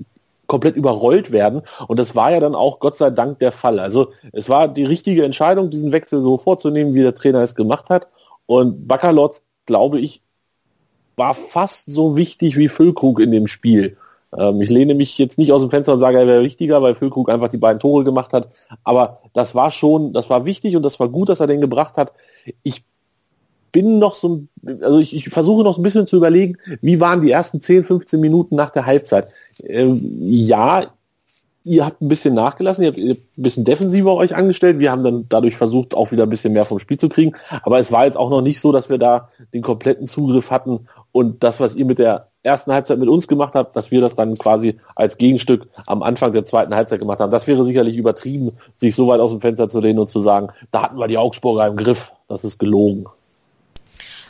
[0.46, 1.62] komplett überrollt werden.
[1.88, 3.78] Und das war ja dann auch Gott sei Dank der Fall.
[3.78, 7.90] Also es war die richtige Entscheidung, diesen Wechsel so vorzunehmen, wie der Trainer es gemacht
[7.90, 8.08] hat.
[8.46, 10.22] Und Baccalords, glaube ich,
[11.16, 13.96] war fast so wichtig wie Füllkrug in dem Spiel.
[14.36, 16.94] Ähm, ich lehne mich jetzt nicht aus dem Fenster und sage, er wäre wichtiger, weil
[16.94, 18.50] Füllkrug einfach die beiden Tore gemacht hat.
[18.84, 21.96] Aber das war schon, das war wichtig und das war gut, dass er den gebracht
[21.96, 22.12] hat.
[22.62, 22.84] Ich
[23.76, 24.44] bin noch so,
[24.80, 28.18] also ich, ich versuche noch ein bisschen zu überlegen, wie waren die ersten 10, 15
[28.18, 29.28] Minuten nach der Halbzeit.
[29.64, 30.86] Ähm, ja,
[31.62, 34.78] ihr habt ein bisschen nachgelassen, ihr habt, ihr habt ein bisschen defensiver euch angestellt.
[34.78, 37.34] Wir haben dann dadurch versucht, auch wieder ein bisschen mehr vom Spiel zu kriegen.
[37.64, 40.88] Aber es war jetzt auch noch nicht so, dass wir da den kompletten Zugriff hatten
[41.12, 44.14] und das, was ihr mit der ersten Halbzeit mit uns gemacht habt, dass wir das
[44.14, 47.30] dann quasi als Gegenstück am Anfang der zweiten Halbzeit gemacht haben.
[47.30, 50.48] Das wäre sicherlich übertrieben, sich so weit aus dem Fenster zu lehnen und zu sagen,
[50.70, 52.14] da hatten wir die Augsburger im Griff.
[52.26, 53.04] Das ist gelogen.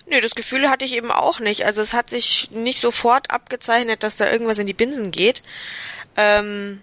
[0.06, 1.66] Nee, das Gefühl hatte ich eben auch nicht.
[1.66, 5.42] Also es hat sich nicht sofort abgezeichnet, dass da irgendwas in die Binsen geht.
[6.16, 6.80] Ähm,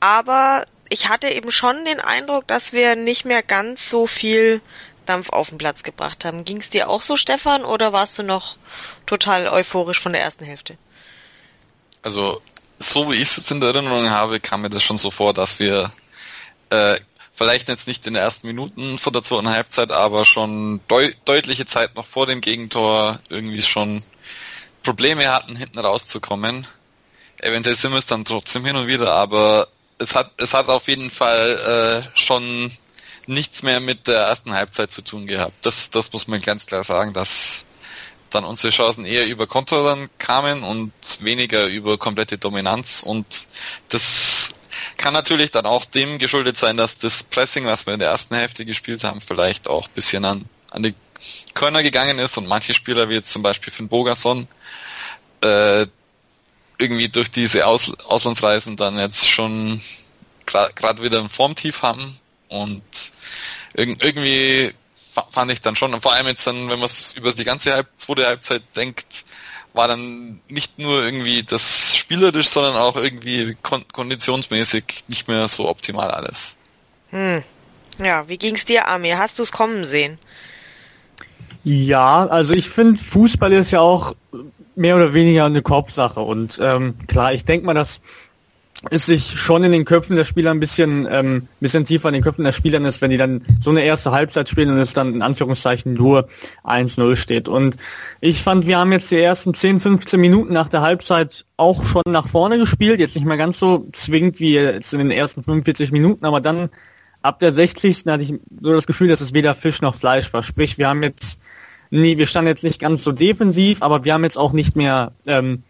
[0.00, 4.60] aber ich hatte eben schon den Eindruck, dass wir nicht mehr ganz so viel
[5.06, 6.44] Dampf auf den Platz gebracht haben.
[6.44, 8.56] Ging es dir auch so, Stefan, oder warst du noch
[9.06, 10.76] total euphorisch von der ersten Hälfte?
[12.02, 12.42] Also,
[12.78, 15.34] so wie ich es jetzt in der Erinnerung habe, kam mir das schon so vor,
[15.34, 15.92] dass wir
[16.70, 16.98] äh,
[17.34, 21.66] vielleicht jetzt nicht in den ersten Minuten von der zweiten Halbzeit, aber schon deu deutliche
[21.66, 24.02] Zeit noch vor dem Gegentor irgendwie schon
[24.82, 26.66] Probleme hatten, hinten rauszukommen.
[27.40, 29.68] Eventuell sind wir es dann trotzdem hin und wieder, aber
[29.98, 32.70] es hat, es hat auf jeden Fall äh, schon
[33.26, 35.54] nichts mehr mit der ersten Halbzeit zu tun gehabt.
[35.62, 37.64] Das, das muss man ganz klar sagen, dass
[38.30, 43.26] dann unsere Chancen eher über Konter kamen und weniger über komplette Dominanz und
[43.90, 44.50] das
[44.96, 48.34] kann natürlich dann auch dem geschuldet sein, dass das Pressing, was wir in der ersten
[48.34, 50.94] Hälfte gespielt haben, vielleicht auch ein bisschen an, an die
[51.54, 52.36] Körner gegangen ist.
[52.36, 54.48] Und manche Spieler wie jetzt zum Beispiel Finn Bogerson
[55.42, 55.86] äh,
[56.78, 59.80] irgendwie durch diese Aus Auslandsreisen dann jetzt schon
[60.46, 62.18] gerade wieder ein Formtief haben.
[62.48, 62.82] Und
[63.74, 64.74] irg irgendwie
[65.30, 67.72] fand ich dann schon, und vor allem jetzt dann, wenn man es über die ganze
[67.72, 69.24] Halb zweite Halbzeit denkt,
[69.74, 75.68] war dann nicht nur irgendwie das spielerisch, sondern auch irgendwie kon konditionsmäßig nicht mehr so
[75.68, 76.54] optimal alles.
[77.10, 77.42] Hm.
[77.98, 79.18] Ja, wie ging's dir, Amir?
[79.18, 80.18] Hast du es kommen sehen?
[81.64, 84.14] Ja, also ich finde, Fußball ist ja auch
[84.76, 86.20] mehr oder weniger eine Kopfsache.
[86.20, 88.00] Und ähm, klar, ich denke mal, dass
[88.90, 92.22] es sich schon in den Köpfen der Spieler ein bisschen, ähm, bisschen tiefer in den
[92.22, 95.14] Köpfen der Spieler ist, wenn die dann so eine erste Halbzeit spielen und es dann
[95.14, 96.28] in Anführungszeichen nur
[96.64, 97.48] 1-0 steht.
[97.48, 97.76] Und
[98.20, 102.02] ich fand, wir haben jetzt die ersten 10, 15 Minuten nach der Halbzeit auch schon
[102.06, 103.00] nach vorne gespielt.
[103.00, 106.70] Jetzt nicht mehr ganz so zwingend wie jetzt in den ersten 45 Minuten, aber dann
[107.22, 108.04] ab der 60.
[108.06, 110.42] hatte ich so das Gefühl, dass es weder Fisch noch Fleisch war.
[110.42, 111.38] Sprich, wir haben jetzt,
[111.90, 115.12] nee, wir standen jetzt nicht ganz so defensiv, aber wir haben jetzt auch nicht mehr
[115.26, 115.62] ähm,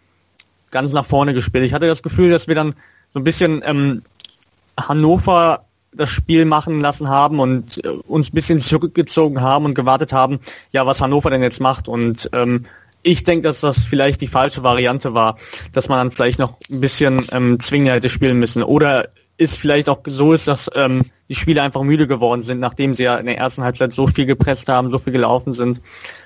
[0.71, 1.63] ganz nach vorne gespielt.
[1.63, 2.75] Ich hatte das Gefühl, dass wir dann
[3.15, 4.01] so ein bisschen ähm,
[4.77, 10.11] Hannover das Spiel machen lassen haben und äh, uns ein bisschen zurückgezogen haben und gewartet
[10.11, 10.39] haben,
[10.73, 11.87] ja, was Hannover denn jetzt macht.
[11.87, 12.65] Und ähm,
[13.03, 15.37] ich denke, dass das vielleicht die falsche Variante war,
[15.71, 18.63] dass man dann vielleicht noch ein bisschen ähm, zwingender hätte spielen müssen.
[18.63, 22.93] Oder ist vielleicht auch so ist, dass ähm, die Spieler einfach müde geworden sind, nachdem
[22.93, 25.79] sie ja in der ersten Halbzeit so viel gepresst haben, so viel gelaufen sind.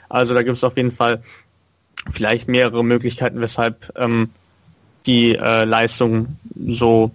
[0.09, 1.21] Also da gibt es auf jeden Fall
[2.11, 4.31] vielleicht mehrere Möglichkeiten, weshalb ähm,
[5.05, 7.11] die äh, Leistung so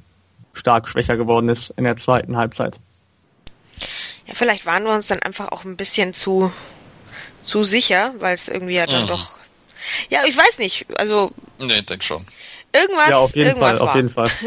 [0.52, 2.78] stark schwächer geworden ist in der zweiten Halbzeit.
[4.26, 6.52] Ja, vielleicht waren wir uns dann einfach auch ein bisschen zu
[7.42, 9.08] zu sicher, weil es irgendwie ja dann mhm.
[9.08, 9.34] doch.
[10.08, 10.86] Ja, ich weiß nicht.
[10.98, 11.32] Also.
[11.58, 12.26] Nee, denk schon.
[12.72, 13.10] Irgendwas.
[13.10, 13.80] Ja, auf jeden irgendwas Fall.
[13.80, 13.88] War.
[13.90, 14.30] Auf jeden Fall.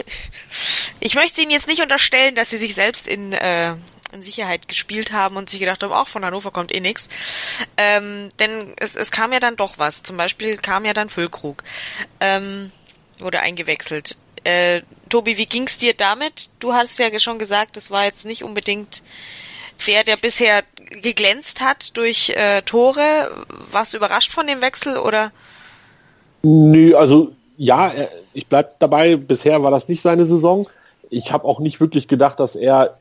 [0.99, 3.75] Ich möchte Ihnen jetzt nicht unterstellen, dass Sie sich selbst in äh,
[4.11, 7.07] in Sicherheit gespielt haben und sich gedacht haben, auch von Hannover kommt eh nix.
[7.77, 10.01] Ähm, denn es, es kam ja dann doch was.
[10.01, 11.63] Zum Beispiel kam ja dann Füllkrug.
[12.19, 12.71] Ähm,
[13.19, 14.17] wurde eingewechselt.
[14.43, 16.49] Äh, Tobi, wie ging's dir damit?
[16.59, 19.03] Du hast ja schon gesagt, das war jetzt nicht unbedingt
[19.87, 20.63] der, der bisher
[21.01, 23.45] geglänzt hat durch äh, Tore.
[23.71, 25.31] Warst du überrascht von dem Wechsel oder?
[26.43, 27.91] Nö, also ja,
[28.33, 30.67] ich bleib dabei, bisher war das nicht seine Saison.
[31.09, 32.97] Ich habe auch nicht wirklich gedacht, dass er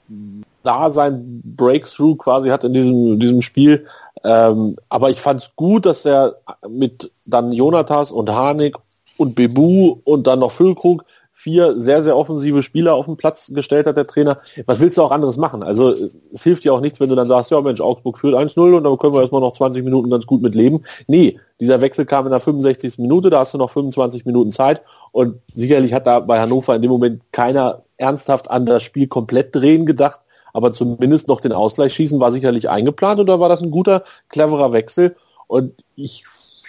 [0.63, 3.87] da sein Breakthrough quasi hat in diesem, diesem Spiel.
[4.25, 6.37] Ähm, aber ich fand es gut, dass er
[6.69, 8.77] mit dann Jonathas und Harnik
[9.17, 11.05] und Bebu und dann noch Füllkrug
[11.47, 14.41] vier sehr, sehr offensive Spieler auf den Platz gestellt hat, der Trainer.
[14.65, 15.63] Was willst du auch anderes machen?
[15.63, 18.75] Also es hilft dir auch nichts, wenn du dann sagst, ja Mensch, Augsburg führt 1-0
[18.75, 20.83] und dann können wir erstmal noch 20 Minuten ganz gut mit leben.
[21.07, 22.99] Nee, dieser Wechsel kam in der 65.
[22.99, 24.81] Minute, da hast du noch 25 Minuten Zeit
[25.13, 29.55] und sicherlich hat da bei Hannover in dem Moment keiner ernsthaft an das Spiel komplett
[29.55, 30.23] drehen gedacht,
[30.55, 34.05] aber zumindest noch den Ausgleich schießen war sicherlich eingeplant und da war das ein guter,
[34.31, 35.17] cleverer Wechsel
[35.49, 36.25] und ich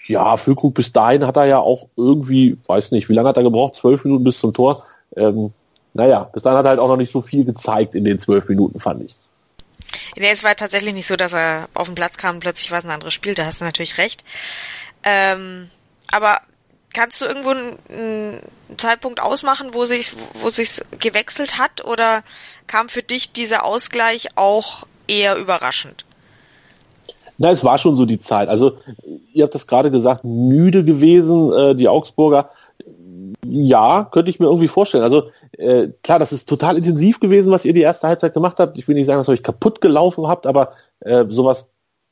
[0.08, 3.44] ja, Füllkrug bis dahin hat er ja auch irgendwie, weiß nicht, wie lange hat er
[3.44, 3.76] gebraucht?
[3.76, 4.84] Zwölf Minuten bis zum Tor.
[5.16, 5.52] Ähm,
[5.94, 8.48] naja, bis dahin hat er halt auch noch nicht so viel gezeigt in den zwölf
[8.48, 9.16] Minuten, fand ich.
[10.18, 12.80] Nee, es war tatsächlich nicht so, dass er auf den Platz kam und plötzlich war
[12.80, 14.24] es ein anderes Spiel, da hast du natürlich recht.
[15.04, 15.70] Ähm,
[16.12, 16.42] aber
[16.94, 18.42] kannst du irgendwo einen,
[18.78, 22.24] Zeitpunkt ausmachen, wo sich wo sich's gewechselt hat oder
[22.68, 26.06] kam für dich dieser Ausgleich auch eher überraschend?
[27.38, 28.50] Na, es war schon so die Zeit.
[28.50, 28.74] Also,
[29.34, 32.50] ihr habt das gerade gesagt, müde gewesen, äh, die Augsburger.
[33.46, 35.04] Ja, könnte ich mir irgendwie vorstellen.
[35.04, 38.78] Also, äh, klar, das ist total intensiv gewesen, was ihr die erste Halbzeit gemacht habt.
[38.78, 40.72] Ich will nicht sagen, dass ihr euch kaputt gelaufen habt, aber
[41.02, 41.68] äh, sowas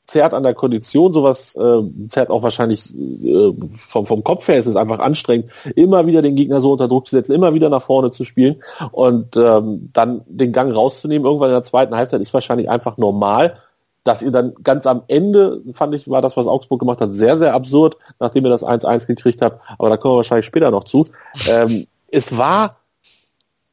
[0.06, 4.58] zerrt an der Kondition, sowas äh, zerrt auch wahrscheinlich äh, vom, vom Kopf her.
[4.58, 7.68] Es ist einfach anstrengend, immer wieder den Gegner so unter Druck zu setzen, immer wieder
[7.68, 8.62] nach vorne zu spielen
[8.92, 11.26] und ähm, dann den Gang rauszunehmen.
[11.26, 13.58] Irgendwann in der zweiten Halbzeit ist wahrscheinlich einfach normal
[14.06, 17.36] dass ihr dann ganz am Ende, fand ich, war das, was Augsburg gemacht hat, sehr,
[17.36, 20.84] sehr absurd, nachdem ihr das 1-1 gekriegt habt, aber da kommen wir wahrscheinlich später noch
[20.84, 21.06] zu.
[21.48, 22.76] Ähm, es war,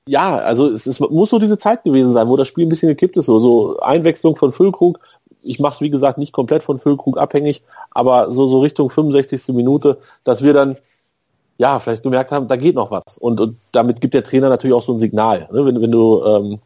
[0.07, 2.89] ja, also es, es muss so diese Zeit gewesen sein, wo das Spiel ein bisschen
[2.89, 4.99] gekippt ist, so, so Einwechslung von Füllkrug,
[5.43, 9.49] ich mache es wie gesagt nicht komplett von Füllkrug abhängig, aber so, so Richtung 65.
[9.49, 10.77] Minute, dass wir dann
[11.57, 13.17] ja, vielleicht gemerkt haben, da geht noch was.
[13.19, 15.47] Und, und damit gibt der Trainer natürlich auch so ein Signal.
[15.51, 15.65] Ne?
[15.65, 16.59] Wenn, wenn du ähm,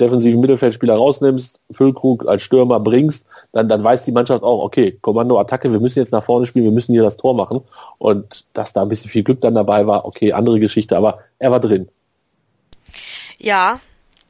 [0.00, 5.38] defensiven Mittelfeldspieler rausnimmst, Füllkrug als Stürmer bringst, dann, dann weiß die Mannschaft auch, okay, Kommando,
[5.38, 7.62] Attacke, wir müssen jetzt nach vorne spielen, wir müssen hier das Tor machen.
[7.98, 11.50] Und dass da ein bisschen viel Glück dann dabei war, okay, andere Geschichte, aber er
[11.50, 11.88] war drin.
[13.38, 13.80] Ja,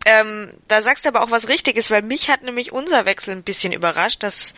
[0.07, 3.43] ähm, da sagst du aber auch was Richtiges, weil mich hat nämlich unser Wechsel ein
[3.43, 4.55] bisschen überrascht, dass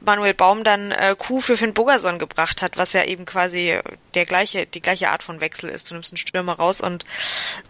[0.00, 3.80] Manuel Baum dann äh, Q für Finn Bogerson gebracht hat, was ja eben quasi
[4.14, 5.90] der gleiche, die gleiche Art von Wechsel ist.
[5.90, 7.04] Du nimmst einen Stürmer raus und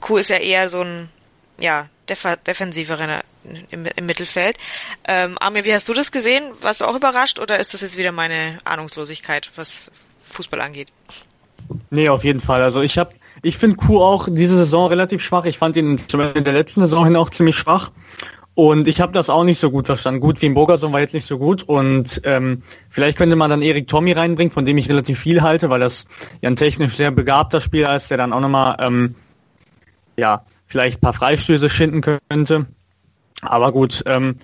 [0.01, 1.09] Q ist ja eher so ein,
[1.59, 3.23] ja, Def defensivere
[3.71, 4.57] im, im Mittelfeld.
[5.07, 6.53] Ähm, Amir, wie hast du das gesehen?
[6.61, 9.91] Warst du auch überrascht oder ist das jetzt wieder meine Ahnungslosigkeit, was
[10.31, 10.89] Fußball angeht?
[11.91, 12.63] Nee, auf jeden Fall.
[12.63, 15.45] Also ich habe, ich finde Q auch diese Saison relativ schwach.
[15.45, 17.91] Ich fand ihn in der letzten Saison hin auch ziemlich schwach.
[18.55, 20.19] Und ich habe das auch nicht so gut verstanden.
[20.21, 21.63] Gut, wie ein Bogerson war jetzt nicht so gut.
[21.65, 25.69] Und ähm, vielleicht könnte man dann Erik Tommy reinbringen, von dem ich relativ viel halte,
[25.69, 26.07] weil das
[26.41, 29.15] ja ein technisch sehr begabter Spieler ist, der dann auch nochmal ähm,
[30.17, 32.67] ja, vielleicht ein paar Freistöße schinden könnte.
[33.43, 34.37] Aber gut, ähm,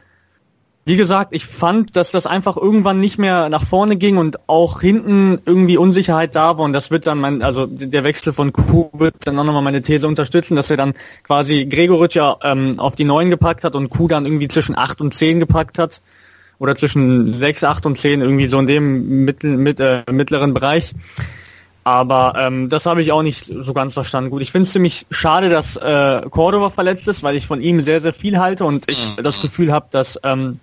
[0.85, 4.81] wie gesagt, ich fand, dass das einfach irgendwann nicht mehr nach vorne ging und auch
[4.81, 8.91] hinten irgendwie Unsicherheit da war und das wird dann mein, also der Wechsel von Kuh
[8.93, 12.97] wird dann auch nochmal meine These unterstützen, dass er dann quasi Gregoritsch ja ähm, auf
[12.97, 16.03] die neun gepackt hat und Kuh dann irgendwie zwischen acht und zehn gepackt hat
[16.59, 20.95] oder zwischen sechs, acht und zehn irgendwie so in dem mittel, mit, äh, mittleren Bereich.
[21.85, 24.30] Aber ähm, das habe ich auch nicht so ganz verstanden.
[24.30, 27.80] Gut, ich finde es ziemlich schade, dass äh, Cordova verletzt ist, weil ich von ihm
[27.80, 29.22] sehr, sehr viel halte und ich mhm.
[29.22, 30.61] das Gefühl habe, dass ähm,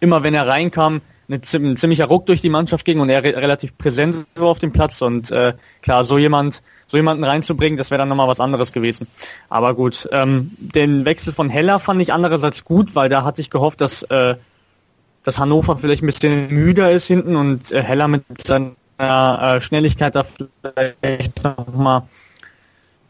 [0.00, 3.36] immer wenn er reinkam, eine, ein ziemlicher Ruck durch die Mannschaft ging und er re
[3.36, 7.90] relativ präsent so auf dem Platz und äh, klar, so jemand, so jemanden reinzubringen, das
[7.90, 9.06] wäre dann nochmal was anderes gewesen.
[9.48, 13.50] Aber gut, ähm, den Wechsel von Heller fand ich andererseits gut, weil da hatte ich
[13.50, 14.34] gehofft, dass, äh,
[15.22, 20.14] dass Hannover vielleicht ein bisschen müder ist hinten und äh, Heller mit seinen äh, Schnelligkeit
[20.14, 22.02] da vielleicht nochmal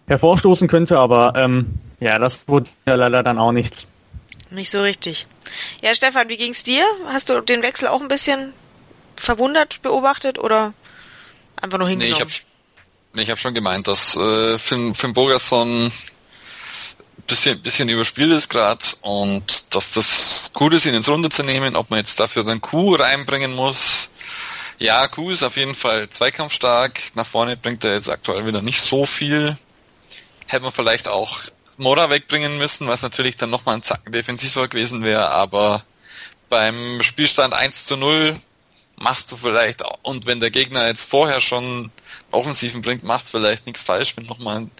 [0.06, 3.86] hervorstoßen könnte, aber ähm, ja, das wurde ja leider dann auch nichts.
[4.50, 5.26] Nicht so richtig.
[5.82, 6.84] Ja, Stefan, wie ging's dir?
[7.06, 8.52] Hast du den Wechsel auch ein bisschen
[9.16, 10.74] verwundert beobachtet oder
[11.60, 12.30] einfach nur hingenommen?
[13.14, 15.90] Nee, ich habe hab schon gemeint, dass äh, Finn, Finn Bogerson
[17.26, 21.76] bisschen, bisschen überspielt ist gerade und dass das gut ist, ihn ins Runde zu nehmen,
[21.76, 24.10] ob man jetzt dafür dann Q reinbringen muss,
[24.84, 27.00] ja, Kuh ist auf jeden Fall zweikampfstark.
[27.14, 29.56] Nach vorne bringt er jetzt aktuell wieder nicht so viel.
[30.46, 31.40] Hätte man vielleicht auch
[31.78, 35.84] Mora wegbringen müssen, was natürlich dann nochmal ein Zacken defensiver gewesen wäre, aber
[36.50, 38.38] beim Spielstand 1 zu 0
[38.96, 41.90] machst du vielleicht, auch- und wenn der Gegner jetzt vorher schon
[42.30, 44.70] Offensiven bringt, machst du vielleicht nichts falsch, wenn du nochmal einen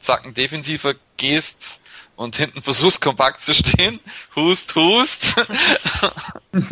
[0.00, 1.80] Zacken defensiver gehst
[2.16, 4.00] und hinten versuchst kompakt zu stehen,
[4.36, 5.34] hust, hust.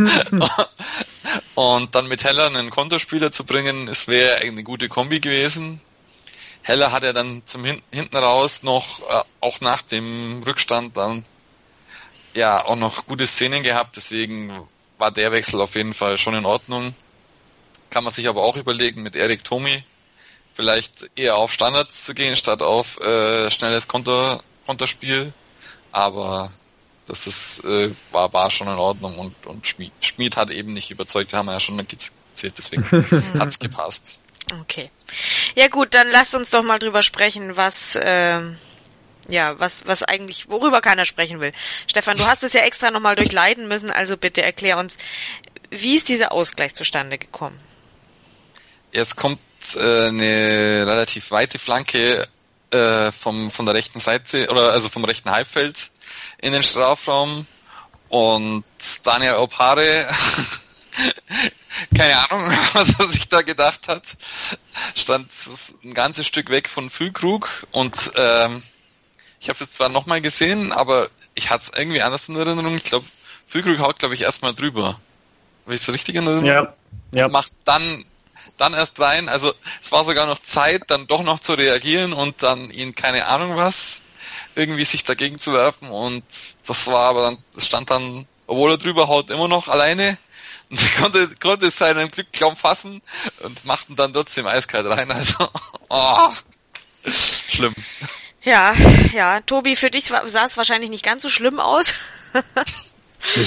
[1.55, 5.81] und dann mit Heller einen Konterspieler zu bringen, es wäre eine gute Kombi gewesen.
[6.63, 11.25] Heller hat er dann zum Hin hinten raus noch, äh, auch nach dem Rückstand dann
[12.35, 14.69] ja auch noch gute Szenen gehabt, deswegen
[14.99, 16.95] war der Wechsel auf jeden Fall schon in Ordnung.
[17.91, 19.83] Kann man sich aber auch überlegen mit Erik Tomi,
[20.55, 24.41] vielleicht eher auf Standards zu gehen, statt auf äh, schnelles Konter
[24.73, 25.33] Konterspiel.
[25.93, 26.51] Aber
[27.07, 30.91] das ist, äh, war, war schon in Ordnung und, und Schmied, Schmied hat eben nicht
[30.91, 32.85] überzeugt, haben wir ja schon gezählt, deswegen
[33.39, 34.19] hat's gepasst.
[34.61, 34.91] Okay.
[35.55, 38.57] Ja gut, dann lasst uns doch mal drüber sprechen, was ähm,
[39.29, 41.53] ja, was was eigentlich worüber keiner sprechen will.
[41.87, 44.97] Stefan, du hast es ja extra nochmal durchleiden müssen, also bitte erklär uns,
[45.71, 47.59] wie ist dieser Ausgleich zustande gekommen?
[48.93, 49.41] Jetzt kommt
[49.75, 52.27] äh, eine relativ weite Flanke
[52.73, 55.91] äh, vom von der rechten Seite oder also vom rechten Halbfeld
[56.39, 57.47] in den Strafraum
[58.09, 58.65] und
[59.03, 60.07] Daniel Opare
[61.97, 64.05] keine Ahnung, was er sich da gedacht hat,
[64.95, 65.31] stand
[65.85, 68.63] ein ganzes Stück weg von Füllkrug und ähm,
[69.41, 72.77] ich habe es jetzt zwar nochmal gesehen, aber ich hatte es irgendwie anders in Erinnerung.
[72.77, 73.07] Ich glaube,
[73.47, 75.01] Füllkrug haut, glaube ich, erstmal drüber.
[75.65, 76.45] Habe ich es richtig in Erinnerung?
[76.45, 76.75] Ja.
[77.15, 77.29] ja.
[77.29, 78.05] Macht dann
[78.59, 79.29] dann erst rein.
[79.29, 83.27] Also es war sogar noch Zeit, dann doch noch zu reagieren und dann ihn keine
[83.27, 84.03] Ahnung was
[84.55, 86.25] irgendwie sich dagegen zu werfen und
[86.67, 90.19] das war aber dann, es stand dann, obwohl er drüber haut, immer noch alleine
[90.71, 93.03] und konnte, konnte seinen Glück kaum fassen
[93.43, 95.11] und machten dann trotzdem eiskalt rein.
[95.11, 95.49] Also,
[95.89, 96.31] oh,
[97.49, 97.75] schlimm.
[98.43, 98.75] Ja,
[99.15, 101.93] ja, Tobi, für dich sah es wahrscheinlich nicht ganz so schlimm aus.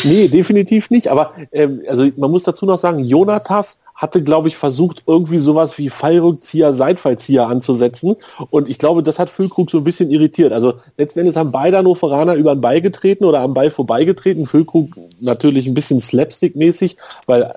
[0.06, 1.10] Nee, definitiv nicht.
[1.10, 5.78] Aber ähm, also man muss dazu noch sagen, Jonatas hatte, glaube ich, versucht, irgendwie sowas
[5.78, 8.18] wie Fallrückzieher, Seitfallzieher anzusetzen.
[8.50, 10.52] Und ich glaube, das hat Füllkrug so ein bisschen irritiert.
[10.52, 14.46] Also letzten Endes haben beide Hannoveraner über den Ball getreten oder am Ball vorbeigetreten.
[14.46, 17.54] Füllkrug natürlich ein bisschen slapstick-mäßig, weil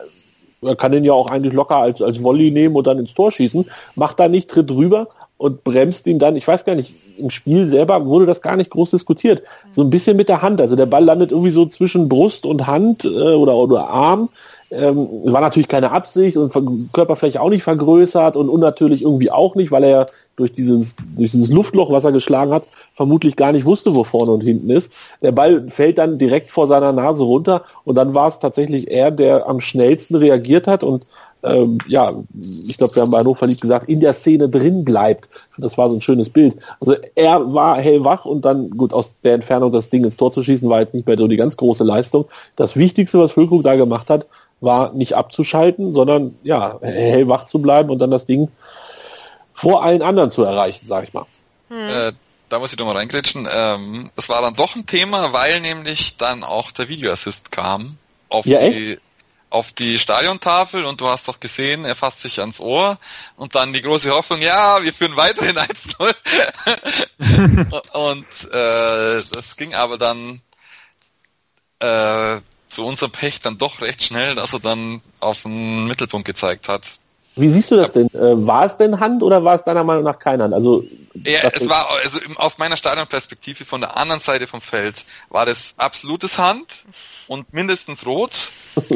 [0.63, 3.33] er kann den ja auch eigentlich locker als, als Volley nehmen und dann ins Tor
[3.33, 3.69] schießen.
[3.97, 5.09] Macht da nicht, tritt rüber
[5.39, 8.71] und bremst ihn dann, ich weiß gar nicht, im Spiel selber wurde das gar nicht
[8.71, 9.43] groß diskutiert.
[9.71, 10.61] So ein bisschen mit der Hand.
[10.61, 14.29] Also der Ball landet irgendwie so zwischen Brust und Hand äh, oder, oder Arm.
[14.71, 16.53] Ähm, war natürlich keine Absicht und
[16.93, 21.51] Körperfläche auch nicht vergrößert und unnatürlich irgendwie auch nicht, weil er durch dieses, durch dieses
[21.51, 22.65] Luftloch, was er geschlagen hat,
[22.95, 24.93] vermutlich gar nicht wusste, wo vorne und hinten ist.
[25.23, 29.11] Der Ball fällt dann direkt vor seiner Nase runter und dann war es tatsächlich er,
[29.11, 31.07] der am schnellsten reagiert hat und
[31.43, 32.13] ähm, ja,
[32.67, 35.29] ich glaube, wir haben bei Hannover lieb gesagt, in der Szene drin bleibt.
[35.57, 36.57] Das war so ein schönes Bild.
[36.81, 40.43] Also er war hellwach und dann, gut, aus der Entfernung das Ding ins Tor zu
[40.43, 42.27] schießen, war jetzt nicht mehr so die ganz große Leistung.
[42.57, 44.27] Das Wichtigste, was Füllkrug da gemacht hat,
[44.61, 48.51] war nicht abzuschalten, sondern ja, hellwach zu bleiben und dann das Ding
[49.55, 51.27] vor allen anderen zu erreichen, sag ich mal.
[51.71, 52.13] Äh,
[52.49, 53.49] da muss ich doch mal reingrätschen.
[53.51, 57.99] Ähm, das war dann doch ein Thema, weil nämlich dann auch der Videoassist kam
[58.29, 58.99] auf Ja, die
[59.51, 62.99] auf die Stadiontafel und du hast doch gesehen, er fasst sich ans Ohr
[63.37, 66.15] und dann die große Hoffnung, ja, wir führen weiterhin 1-0.
[67.95, 70.43] und äh, das ging aber dann
[71.81, 76.69] äh, zu unserem Pech dann doch recht schnell, dass er dann auf den Mittelpunkt gezeigt
[76.69, 76.99] hat.
[77.39, 78.09] Wie siehst du das denn?
[78.15, 80.55] Äh, war es denn Hand oder war es deiner Meinung nach keine Hand?
[80.55, 85.47] Also Ja, es war also aus meiner Stadionperspektive von der anderen Seite vom Feld war
[85.47, 86.85] das absolutes Hand
[87.29, 88.51] und mindestens rot.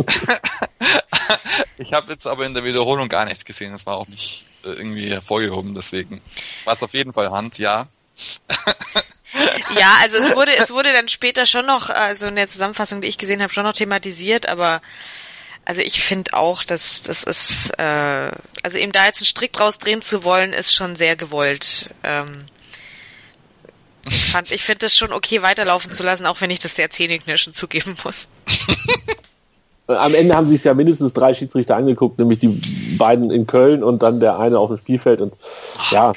[1.79, 3.73] ich habe jetzt aber in der Wiederholung gar nichts gesehen.
[3.73, 5.75] Das war auch nicht äh, irgendwie hervorgehoben.
[5.75, 6.21] Deswegen
[6.65, 7.87] war es auf jeden Fall Hand, ja.
[9.79, 13.09] Ja, also es wurde, es wurde dann später schon noch, also in der Zusammenfassung, die
[13.09, 14.83] ich gesehen habe, schon noch thematisiert, aber
[15.65, 18.31] also ich finde auch, dass das ist, äh,
[18.63, 21.91] also eben da jetzt einen Strick draus drehen zu wollen, ist schon sehr gewollt.
[22.03, 22.47] Ähm,
[24.05, 26.91] ich fand, ich finde es schon okay, weiterlaufen zu lassen, auch wenn ich das sehr
[26.91, 28.29] zähneknirschen zugeben muss.
[29.89, 32.49] Äh, Am Ende haben sich ja mindestens drei Schiedsrichter angeguckt, nämlich die
[32.99, 35.21] beiden in Köln und dann der eine auf dem Spielfeld.
[35.21, 35.35] Und
[35.91, 36.13] ja,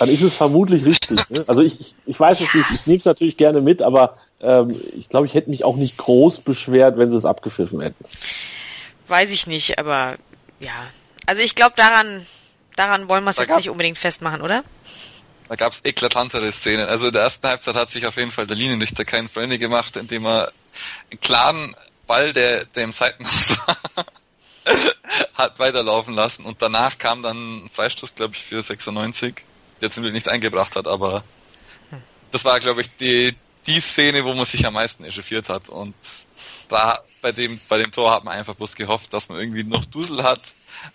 [0.00, 1.20] dann, ist es vermutlich richtig.
[1.30, 1.44] Ne?
[1.46, 4.74] Also ich, ich, ich weiß es nicht, ich nehme es natürlich gerne mit, aber ähm,
[4.96, 8.04] ich glaube, ich hätte mich auch nicht groß beschwert, wenn sie es abgepfiffen hätten.
[9.08, 10.16] Weiß ich nicht, aber
[10.58, 10.88] ja.
[11.26, 12.26] Also ich glaube, daran,
[12.76, 14.64] daran wollen wir es jetzt gab- nicht unbedingt festmachen, oder?
[15.48, 16.86] Da gab es eklatantere Szenen.
[16.88, 19.96] Also in der ersten Halbzeit hat sich auf jeden Fall der Linienrichter keinen Freunde gemacht,
[19.96, 20.52] indem er
[21.10, 21.74] einen klaren
[22.06, 23.76] Ball, der, der im Seitenhaus war,
[25.34, 26.44] hat weiterlaufen lassen.
[26.44, 29.34] Und danach kam dann ein Freistoß, glaube ich, für 96,
[29.80, 31.24] der zum Glück nicht eingebracht hat, aber
[32.30, 33.34] das war, glaube ich, die,
[33.66, 35.68] die Szene, wo man sich am meisten echauffiert hat.
[35.68, 35.94] Und
[36.68, 39.84] da bei dem, bei dem Tor hat man einfach bloß gehofft, dass man irgendwie noch
[39.84, 40.40] Dusel hat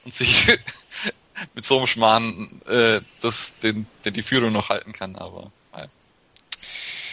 [0.03, 0.47] und sich
[1.53, 5.85] mit so einem Schmarrn äh, das, den, den die Führung noch halten kann, aber ja.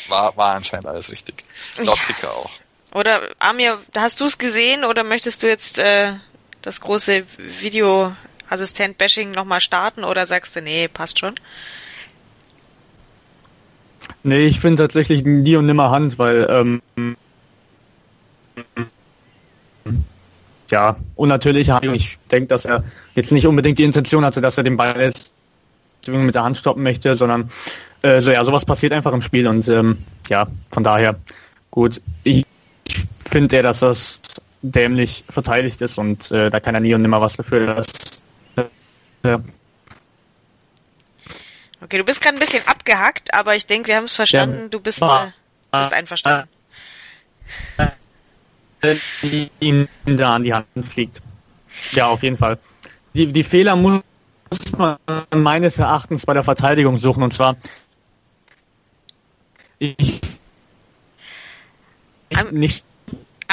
[0.08, 1.44] war, war anscheinend alles richtig.
[1.76, 2.50] Laut Kicker auch.
[2.94, 6.12] Oder Amir, hast du es gesehen oder möchtest du jetzt äh,
[6.60, 7.24] das große
[8.48, 11.34] Videoassistent-Bashing nochmal starten oder sagst du, nee, passt schon?
[14.22, 16.82] Nee, ich finde tatsächlich nie und nimmer Hand, weil ähm,
[20.70, 22.84] ja, und natürlich, ich denke, dass er
[23.14, 25.32] jetzt nicht unbedingt die Intention hatte, dass er den Ball jetzt
[26.06, 27.50] mit der Hand stoppen möchte, sondern
[28.02, 31.16] äh, so ja, sowas passiert einfach im Spiel und ähm, ja, von daher
[31.70, 32.00] gut.
[32.24, 32.44] Ich
[33.24, 34.20] finde er, dass das
[34.62, 37.66] dämlich verteidigt ist und äh, da kann er nie und nimmer was dafür.
[37.66, 38.21] Dass,
[39.22, 39.38] äh,
[41.80, 44.62] Okay, du bist gerade ein bisschen abgehackt, aber ich denke, wir haben es verstanden.
[44.62, 44.68] Ja.
[44.68, 45.32] Du bist, äh,
[45.72, 46.48] bist einverstanden.
[49.22, 51.20] die ihm da an die Hand fliegt.
[51.90, 52.58] Ja, auf jeden Fall.
[53.14, 54.02] Die, die Fehler muss
[54.76, 54.96] man
[55.34, 57.56] meines Erachtens bei der Verteidigung suchen und zwar
[59.78, 60.20] ich,
[62.28, 62.84] ich nicht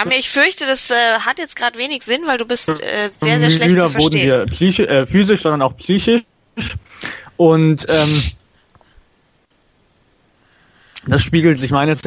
[0.01, 3.39] Aber ich fürchte, das äh, hat jetzt gerade wenig Sinn, weil du bist äh, sehr,
[3.39, 4.39] sehr schlecht müder zu wurden verstehen.
[4.39, 6.23] wir psychisch, äh, physisch, sondern auch psychisch.
[7.37, 8.23] Und ähm,
[11.07, 12.01] das spiegelt sich meines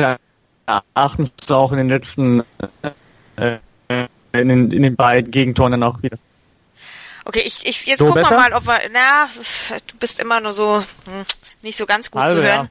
[0.66, 2.44] Erachtens auch in den letzten
[2.82, 3.58] äh,
[4.32, 6.18] in, den, in den beiden Gegentoren dann auch wieder.
[7.24, 8.80] Okay, ich, ich jetzt So gucken wir mal, ob wir.
[8.90, 9.28] Na,
[9.86, 11.24] du bist immer nur so hm,
[11.62, 12.66] nicht so ganz gut Halbe, zu hören.
[12.66, 12.70] ja.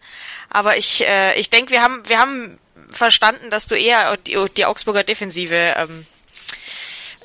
[0.50, 2.60] Aber ich, äh, ich denke, wir haben, wir haben
[2.92, 6.06] verstanden, dass du eher die, die Augsburger Defensive ähm,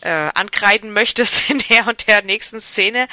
[0.03, 3.09] äh, ankreiden möchtest in der und der nächsten Szene.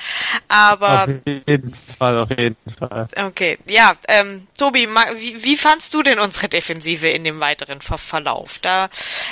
[0.48, 3.08] Aber auf jeden Fall, auf jeden Fall.
[3.16, 7.98] okay, ja, ähm, Tobi, wie, wie fandst du denn unsere Defensive in dem weiteren Ver
[7.98, 8.60] Verlauf?
[8.60, 8.90] Da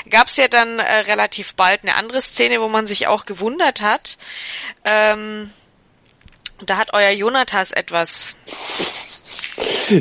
[0.10, 4.18] gab's ja dann äh, relativ bald eine andere Szene, wo man sich auch gewundert hat.
[4.84, 5.52] Ähm,
[6.66, 8.36] da hat euer Jonatas etwas.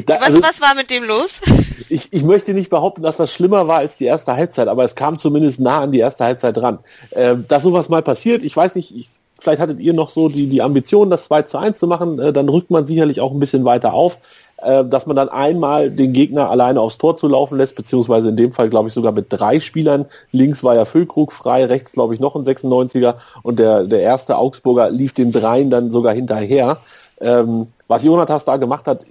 [0.06, 1.40] Da, Was, also, was war mit dem los?
[1.88, 4.94] Ich, ich möchte nicht behaupten, dass das schlimmer war als die erste Halbzeit, aber es
[4.94, 6.78] kam zumindest nah an die erste Halbzeit dran.
[7.12, 9.08] Ähm, dass sowas mal passiert, ich weiß nicht, ich,
[9.40, 12.32] vielleicht hattet ihr noch so die, die Ambition, das 2 zu 1 zu machen, äh,
[12.32, 14.18] dann rückt man sicherlich auch ein bisschen weiter auf,
[14.62, 18.36] äh, dass man dann einmal den Gegner alleine aufs Tor zu laufen lässt, beziehungsweise in
[18.36, 20.06] dem Fall, glaube ich, sogar mit drei Spielern.
[20.32, 24.36] Links war ja Füllkrug frei, rechts, glaube ich, noch ein 96er und der, der erste
[24.36, 26.78] Augsburger lief den dreien dann sogar hinterher.
[27.20, 29.04] Ähm, was Jonathas da gemacht hat,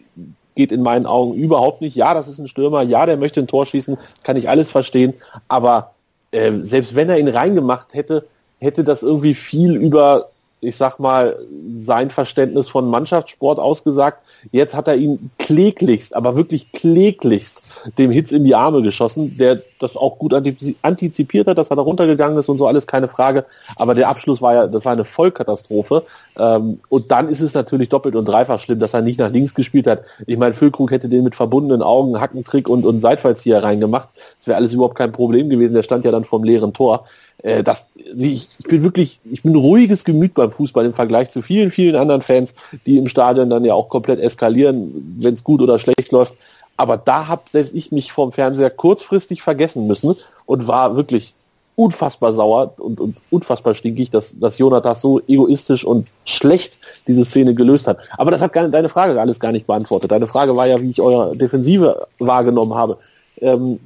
[0.56, 1.95] geht in meinen Augen überhaupt nicht.
[1.95, 5.14] Ja, das ist ein Stürmer, ja, der möchte ein Tor schießen, kann ich alles verstehen,
[5.47, 5.91] aber
[6.32, 8.28] ähm, selbst wenn er ihn reingemacht hätte,
[8.60, 10.30] hätte das irgendwie viel über,
[10.62, 11.39] ich sag mal,
[11.74, 14.22] sein Verständnis von Mannschaftssport ausgesagt.
[14.51, 17.64] Jetzt hat er ihn kläglichst, aber wirklich kläglichst
[17.97, 21.78] dem Hitz in die Arme geschossen, der das auch gut antizi- antizipiert hat, dass er
[21.78, 23.45] da runtergegangen ist und so alles, keine Frage.
[23.78, 26.03] Aber der Abschluss war ja, das war eine Vollkatastrophe.
[26.38, 29.53] Ähm, und dann ist es natürlich doppelt und dreifach schlimm, dass er nicht nach links
[29.53, 30.03] gespielt hat.
[30.28, 34.10] Ich meine, Füllkrug hätte den mit verbundenen Augen, Hackentrick und, und Seitfallzieher reingemacht.
[34.38, 35.74] Das wäre alles überhaupt kein Problem gewesen.
[35.74, 37.05] Der stand ja dann vom leeren Tor.
[37.43, 41.41] Äh, das, ich, ich bin wirklich, ich bin ruhiges Gemüt beim Fußball im Vergleich zu
[41.41, 42.53] vielen, vielen anderen Fans,
[42.85, 46.33] die im Stadion dann ja auch komplett eskalieren, wenn es gut oder schlecht läuft.
[46.77, 50.15] Aber da habe selbst ich mich vom Fernseher kurzfristig vergessen müssen
[50.45, 51.33] und war wirklich
[51.75, 57.53] unfassbar sauer und, und unfassbar stinkig, dass, dass Jonathas so egoistisch und schlecht diese Szene
[57.53, 57.99] gelöst hat.
[58.17, 60.11] Aber das hat gar, deine Frage alles gar nicht beantwortet.
[60.11, 62.97] Deine Frage war ja, wie ich eure Defensive wahrgenommen habe.
[63.39, 63.79] Ähm,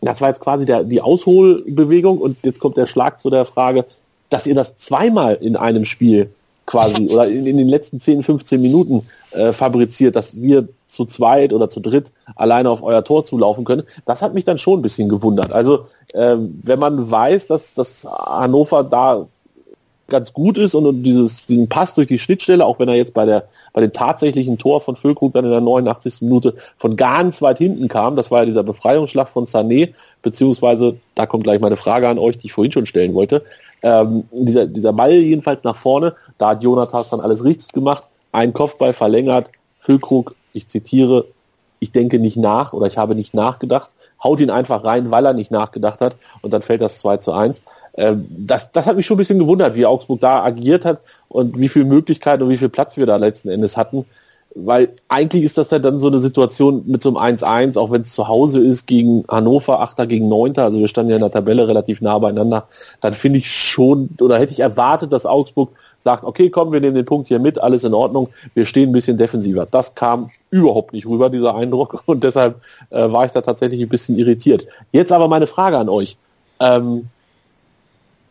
[0.00, 3.84] das war jetzt quasi der, die Ausholbewegung und jetzt kommt der Schlag zu der Frage,
[4.30, 6.30] dass ihr das zweimal in einem Spiel
[6.66, 11.52] quasi oder in, in den letzten 10, 15 Minuten äh, fabriziert, dass wir zu zweit
[11.52, 13.84] oder zu dritt alleine auf euer Tor zulaufen können.
[14.06, 15.52] Das hat mich dann schon ein bisschen gewundert.
[15.52, 19.26] Also ähm, wenn man weiß, dass, dass Hannover da
[20.08, 23.14] ganz gut ist und, und dieses, diesen Pass durch die Schnittstelle, auch wenn er jetzt
[23.14, 26.22] bei der bei dem tatsächlichen Tor von Füllkrug dann in der 89.
[26.22, 29.92] Minute von ganz weit hinten kam, das war ja dieser Befreiungsschlag von Sané,
[30.22, 33.44] beziehungsweise, da kommt gleich meine Frage an euch, die ich vorhin schon stellen wollte,
[33.82, 38.52] ähm, dieser, dieser Ball jedenfalls nach vorne, da hat Jonathas dann alles richtig gemacht, ein
[38.52, 41.26] Kopfball verlängert, Füllkrug, ich zitiere,
[41.78, 43.90] ich denke nicht nach oder ich habe nicht nachgedacht,
[44.22, 46.16] haut ihn einfach rein, weil er nicht nachgedacht hat.
[46.42, 47.62] Und dann fällt das 2 zu 1.
[47.98, 51.58] Ähm, das, das hat mich schon ein bisschen gewundert, wie Augsburg da agiert hat und
[51.58, 54.06] wie viele Möglichkeiten und wie viel Platz wir da letzten Endes hatten.
[54.54, 58.02] Weil eigentlich ist das ja dann so eine Situation mit so einem 1-1, auch wenn
[58.02, 60.08] es zu Hause ist gegen Hannover, 8.
[60.08, 60.56] gegen 9.
[60.58, 62.68] Also wir standen ja in der Tabelle relativ nah beieinander.
[63.00, 66.94] Dann finde ich schon, oder hätte ich erwartet, dass Augsburg sagt, okay, komm, wir nehmen
[66.94, 69.66] den Punkt hier mit, alles in Ordnung, wir stehen ein bisschen defensiver.
[69.68, 73.88] Das kam überhaupt nicht rüber, dieser Eindruck, und deshalb äh, war ich da tatsächlich ein
[73.88, 74.66] bisschen irritiert.
[74.92, 76.16] Jetzt aber meine Frage an euch.
[76.60, 77.08] Ähm,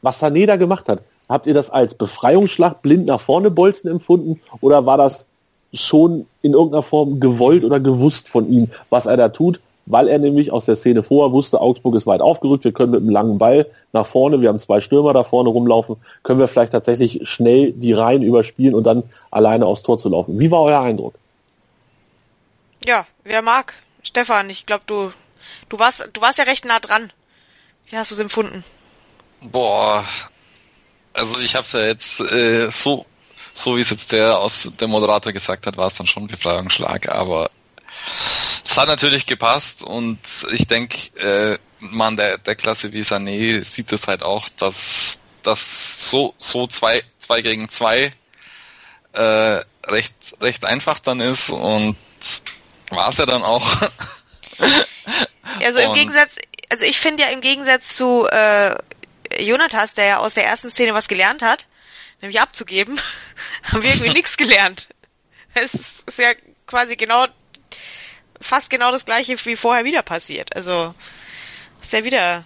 [0.08, 4.40] was Sané da gemacht hat, habt ihr das als Befreiungsschlag blind nach vorne bolzen empfunden
[4.62, 5.26] oder war das
[5.74, 9.60] schon in irgendeiner Form gewollt oder gewusst von ihm, was er da tut?
[9.86, 13.02] Weil er nämlich aus der Szene vorher wusste, Augsburg ist weit aufgerückt, wir können mit
[13.02, 16.72] einem langen Ball nach vorne, wir haben zwei Stürmer da vorne rumlaufen, können wir vielleicht
[16.72, 20.40] tatsächlich schnell die Reihen überspielen und dann alleine aufs Tor zu laufen.
[20.40, 21.16] Wie war euer Eindruck?
[22.86, 23.74] Ja, wer mag?
[24.04, 25.12] Stefan, ich glaube, du,
[25.68, 27.12] du warst, du warst ja recht nah dran.
[27.90, 28.64] Wie hast du es empfunden?
[29.42, 30.06] Boah,
[31.14, 33.06] also ich habe es ja jetzt äh, so,
[33.54, 37.10] so wie es jetzt der aus der Moderator gesagt hat, war es dann schon Befreiungsschlag,
[37.10, 37.50] aber
[38.66, 40.20] es hat natürlich gepasst und
[40.52, 46.10] ich denke, äh, man der der Klasse wie Sané sieht es halt auch, dass das
[46.10, 48.14] so so zwei zwei gegen zwei
[49.14, 51.96] äh, recht recht einfach dann ist und
[52.90, 53.66] war es ja dann auch.
[55.64, 56.38] also im Gegensatz,
[56.70, 58.76] also ich finde ja im Gegensatz zu äh,
[59.40, 61.68] Jonathas, der ja aus der ersten Szene was gelernt hat,
[62.22, 63.00] nämlich abzugeben,
[63.64, 64.88] haben wir irgendwie nichts gelernt.
[65.54, 66.34] Es ist ja
[66.66, 67.26] quasi genau,
[68.40, 70.56] fast genau das gleiche wie vorher wieder passiert.
[70.56, 70.94] Also
[71.82, 72.46] ist ja wieder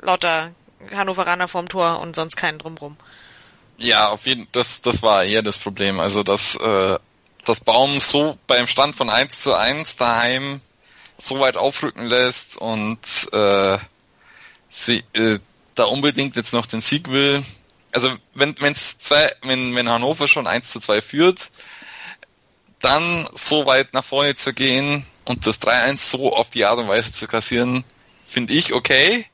[0.00, 0.52] lauter
[0.92, 2.96] Hannoveraner vorm Tor und sonst keinen drumrum.
[3.78, 6.00] Ja, auf jeden das das war eher das Problem.
[6.00, 6.98] Also dass äh,
[7.44, 10.60] das Baum so beim Stand von 1 zu 1 daheim
[11.16, 12.98] so weit aufrücken lässt und
[13.32, 13.78] äh,
[14.68, 15.38] sie, äh,
[15.78, 17.44] da unbedingt jetzt noch den Sieg will.
[17.92, 21.50] Also wenn wenn's zwei, wenn, wenn Hannover schon 1 zu 2 führt,
[22.80, 26.88] dann so weit nach vorne zu gehen und das 3-1 so auf die Art und
[26.88, 27.84] Weise zu kassieren,
[28.26, 29.26] finde ich okay.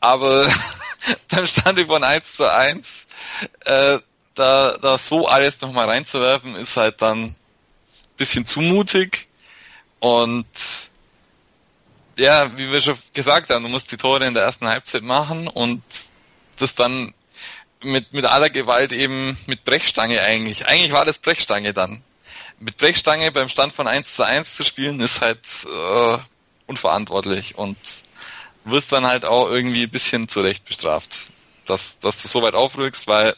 [0.00, 0.48] Aber
[1.28, 2.86] beim Stand von 1 zu 1,
[3.64, 3.98] äh,
[4.34, 7.34] da, da so alles nochmal reinzuwerfen, ist halt dann
[8.16, 9.28] bisschen zumutig.
[10.00, 10.46] Und
[12.22, 15.48] ja, wie wir schon gesagt haben, du musst die Tore in der ersten Halbzeit machen
[15.48, 15.82] und
[16.58, 17.12] das dann
[17.82, 20.66] mit, mit aller Gewalt eben mit Brechstange eigentlich.
[20.66, 22.02] Eigentlich war das Brechstange dann.
[22.60, 26.18] Mit Brechstange beim Stand von 1 zu 1 zu spielen, ist halt äh,
[26.68, 27.76] unverantwortlich und
[28.64, 31.26] wirst dann halt auch irgendwie ein bisschen zurecht bestraft,
[31.64, 33.34] dass, dass du so weit aufrückst, weil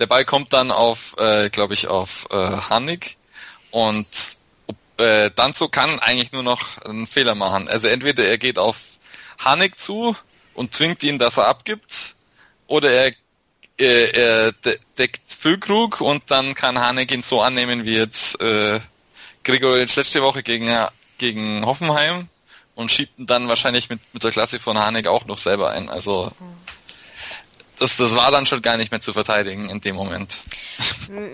[0.00, 3.16] der Ball kommt dann auf, äh, glaube ich, auf äh, Hannig
[3.70, 4.08] und
[4.98, 7.68] äh, Danzo kann eigentlich nur noch einen Fehler machen.
[7.68, 8.76] Also entweder er geht auf
[9.38, 10.16] Hanek zu
[10.54, 12.14] und zwingt ihn, dass er abgibt,
[12.66, 13.12] oder er,
[13.78, 14.52] äh, er
[14.98, 18.80] deckt Füllkrug und dann kann Hanek ihn so annehmen wie jetzt äh,
[19.44, 20.74] Gregoritsch letzte Woche gegen,
[21.18, 22.28] gegen Hoffenheim
[22.74, 25.88] und schiebt ihn dann wahrscheinlich mit, mit der Klasse von Hanek auch noch selber ein.
[25.88, 26.32] Also
[27.78, 30.38] das, das war dann schon gar nicht mehr zu verteidigen in dem Moment.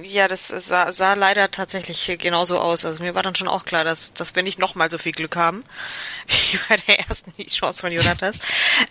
[0.03, 2.85] Ja, das sah, sah leider tatsächlich genauso aus.
[2.85, 5.37] Also mir war dann schon auch klar, dass, dass wir nicht nochmal so viel Glück
[5.37, 5.65] haben,
[6.27, 8.39] wie bei der ersten Chance von Jonathas.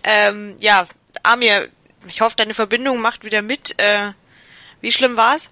[0.04, 0.88] ähm, ja,
[1.24, 1.70] Amir,
[2.08, 3.80] ich hoffe, deine Verbindung macht wieder mit.
[3.80, 4.12] Äh,
[4.80, 5.50] wie schlimm war's?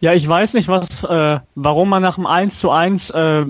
[0.00, 3.44] Ja, ich weiß nicht, was, äh, warum man nach dem 1 zu 1 äh,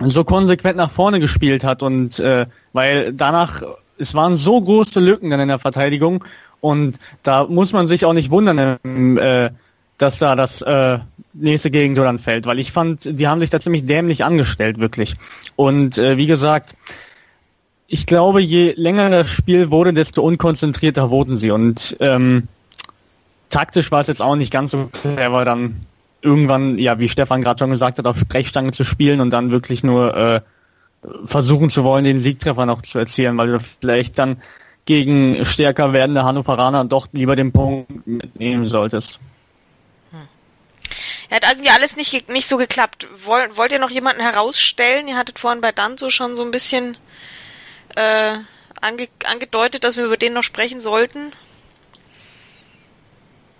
[0.00, 3.62] so konsequent nach vorne gespielt hat und äh, weil danach
[3.98, 6.24] es waren so große Lücken dann in der Verteidigung
[6.60, 9.50] und da muss man sich auch nicht wundern, äh,
[9.98, 10.98] dass da das äh,
[11.34, 15.16] nächste Gegentor dann fällt, weil ich fand, die haben sich da ziemlich dämlich angestellt, wirklich.
[15.56, 16.76] Und äh, wie gesagt,
[17.86, 21.50] ich glaube, je länger das Spiel wurde, desto unkonzentrierter wurden sie.
[21.50, 22.48] Und ähm,
[23.50, 25.80] taktisch war es jetzt auch nicht ganz so clever, dann
[26.20, 29.82] irgendwann, ja, wie Stefan gerade schon gesagt hat, auf Sprechstange zu spielen und dann wirklich
[29.82, 30.40] nur äh,
[31.24, 34.42] versuchen zu wollen, den Siegtreffer noch zu erzielen, weil du vielleicht dann
[34.84, 39.20] gegen stärker werdende Hannoveraner doch lieber den Punkt mitnehmen solltest.
[40.10, 40.26] Hm.
[41.30, 43.06] Hat irgendwie alles nicht, nicht so geklappt.
[43.24, 45.06] Wollt, wollt ihr noch jemanden herausstellen?
[45.08, 46.96] Ihr hattet vorhin bei Danzo schon so ein bisschen
[47.96, 48.38] äh,
[48.80, 51.32] ange, angedeutet, dass wir über den noch sprechen sollten.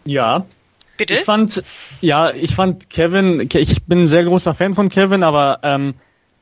[0.05, 0.47] Ja.
[0.97, 1.15] Bitte?
[1.15, 1.63] Ich fand,
[2.01, 5.95] ja, ich fand Kevin, ich bin ein sehr großer Fan von Kevin, aber ähm,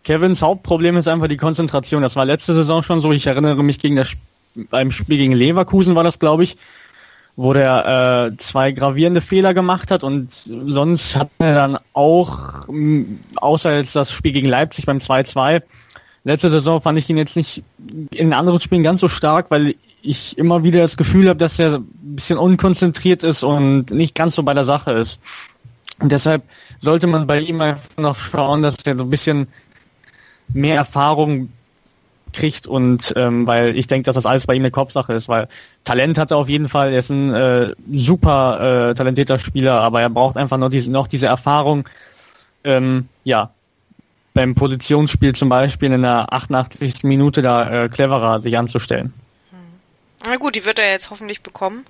[0.06, 2.00] Kevins Hauptproblem ist einfach die Konzentration.
[2.00, 3.10] Das war letzte Saison schon so.
[3.10, 4.12] Ich erinnere mich gegen das
[4.70, 6.56] beim Spiel gegen Leverkusen war das, glaube ich,
[7.34, 12.68] wo der äh, zwei gravierende Fehler gemacht hat und sonst hat er dann auch,
[13.34, 15.60] außer jetzt das Spiel gegen Leipzig beim 2-2,
[16.22, 17.64] letzte Saison fand ich ihn jetzt nicht
[18.12, 21.78] in anderen Spielen ganz so stark, weil ich immer wieder das Gefühl habe, dass er
[21.78, 25.18] ein bisschen unkonzentriert ist und nicht ganz so bei der Sache ist.
[25.98, 26.44] Und deshalb
[26.78, 29.48] sollte man bei ihm einfach noch schauen, dass er so ein bisschen
[30.48, 31.50] mehr Erfahrung
[32.32, 35.48] kriegt und ähm, weil ich denke, dass das alles bei ihm eine Kopfsache ist, weil
[35.84, 40.00] Talent hat er auf jeden Fall, er ist ein äh, super äh, talentierter Spieler, aber
[40.00, 41.88] er braucht einfach noch diese, noch diese Erfahrung,
[42.64, 43.50] ähm, ja,
[44.34, 47.04] beim Positionsspiel zum Beispiel in der 88.
[47.04, 49.14] Minute da äh, cleverer sich anzustellen.
[50.24, 51.86] Na gut, die wird er jetzt hoffentlich bekommen.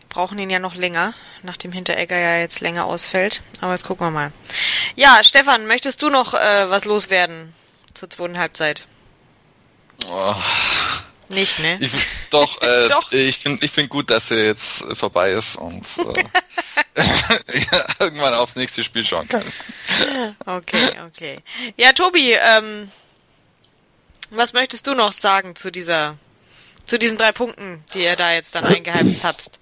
[0.00, 3.42] Wir brauchen ihn ja noch länger, nachdem Hinteregger ja jetzt länger ausfällt.
[3.62, 4.32] Aber jetzt gucken wir mal.
[4.94, 7.54] Ja, Stefan, möchtest du noch äh, was loswerden
[7.94, 8.86] zur zweiten Halbzeit?
[10.08, 10.34] Oh.
[11.28, 11.78] Nicht, ne?
[11.80, 11.92] Ich,
[12.30, 13.10] doch, äh, Doch.
[13.12, 16.24] ich finde ich find gut, dass er jetzt vorbei ist und äh,
[17.98, 19.52] irgendwann aufs nächste Spiel schauen kann.
[20.44, 21.38] Okay, okay.
[21.76, 22.90] Ja, Tobi, ähm,
[24.30, 26.16] was möchtest du noch sagen zu dieser,
[26.84, 29.58] zu diesen drei Punkten, die ihr da jetzt dann eingeheimst habt?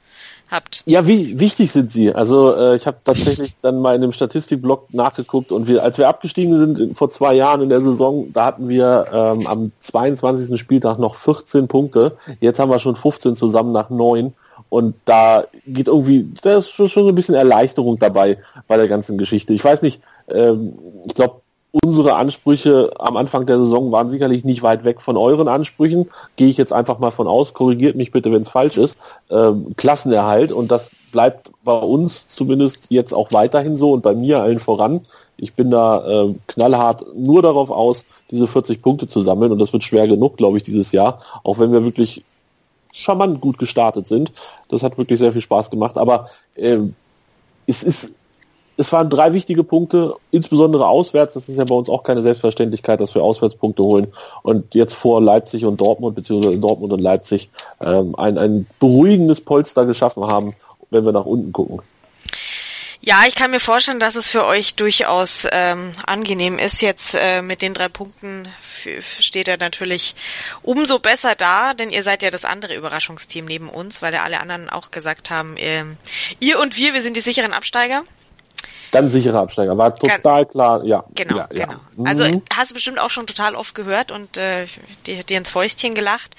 [0.52, 0.82] Habt?
[0.86, 2.14] Ja, wie wichtig sind sie?
[2.14, 6.08] Also äh, ich habe tatsächlich dann mal in dem Statistikblog nachgeguckt und wir, als wir
[6.08, 10.60] abgestiegen sind in, vor zwei Jahren in der Saison, da hatten wir ähm, am 22.
[10.60, 12.16] Spieltag noch 14 Punkte.
[12.40, 14.34] Jetzt haben wir schon 15 zusammen nach neun.
[14.68, 18.38] Und da geht irgendwie, da ist schon, schon so ein bisschen Erleichterung dabei
[18.68, 19.52] bei der ganzen Geschichte.
[19.52, 21.41] Ich weiß nicht, ähm, ich glaube,
[21.72, 26.10] unsere Ansprüche am Anfang der Saison waren sicherlich nicht weit weg von euren Ansprüchen.
[26.36, 27.54] Gehe ich jetzt einfach mal von aus.
[27.54, 28.98] Korrigiert mich bitte, wenn es falsch ist.
[29.30, 34.42] Ähm, Klassenerhalt und das bleibt bei uns zumindest jetzt auch weiterhin so und bei mir
[34.42, 35.06] allen voran.
[35.38, 39.72] Ich bin da äh, knallhart nur darauf aus, diese 40 Punkte zu sammeln und das
[39.72, 41.20] wird schwer genug, glaube ich, dieses Jahr.
[41.42, 42.22] Auch wenn wir wirklich
[42.92, 44.32] charmant gut gestartet sind.
[44.68, 45.96] Das hat wirklich sehr viel Spaß gemacht.
[45.96, 46.94] Aber ähm,
[47.66, 48.12] es ist
[48.76, 51.34] es waren drei wichtige Punkte, insbesondere auswärts.
[51.34, 54.12] Das ist ja bei uns auch keine Selbstverständlichkeit, dass wir Auswärtspunkte holen.
[54.42, 57.50] Und jetzt vor Leipzig und Dortmund, beziehungsweise Dortmund und Leipzig,
[57.80, 60.54] ähm, ein, ein beruhigendes Polster geschaffen haben,
[60.90, 61.80] wenn wir nach unten gucken.
[63.04, 66.80] Ja, ich kann mir vorstellen, dass es für euch durchaus ähm, angenehm ist.
[66.82, 68.46] Jetzt äh, mit den drei Punkten
[69.18, 70.14] steht er natürlich
[70.62, 74.38] umso besser da, denn ihr seid ja das andere Überraschungsteam neben uns, weil ja alle
[74.38, 75.84] anderen auch gesagt haben, äh,
[76.38, 78.04] ihr und wir, wir sind die sicheren Absteiger.
[78.92, 81.02] Ganz sicherer Absteiger, war total klar, ja.
[81.14, 81.64] Genau, ja, ja.
[81.64, 82.08] genau.
[82.08, 84.66] Also hast du bestimmt auch schon total oft gehört und äh,
[85.06, 86.36] dir, dir ins Fäustchen gelacht.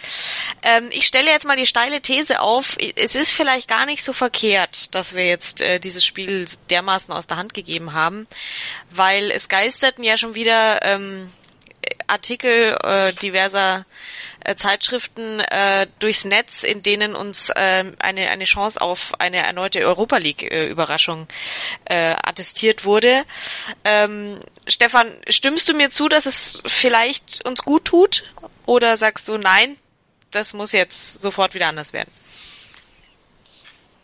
[0.62, 4.14] Ähm, ich stelle jetzt mal die steile These auf, es ist vielleicht gar nicht so
[4.14, 8.28] verkehrt, dass wir jetzt äh, dieses Spiel dermaßen aus der Hand gegeben haben,
[8.92, 11.32] weil es geisterten ja schon wieder ähm,
[12.06, 13.86] Artikel äh, diverser
[14.44, 19.80] äh, Zeitschriften äh, durchs Netz, in denen uns äh, eine, eine Chance auf eine erneute
[19.80, 21.28] Europa League äh, Überraschung
[21.86, 23.24] äh, attestiert wurde.
[23.84, 28.24] Ähm, Stefan, stimmst du mir zu, dass es vielleicht uns gut tut?
[28.66, 29.78] Oder sagst du nein,
[30.32, 32.12] das muss jetzt sofort wieder anders werden?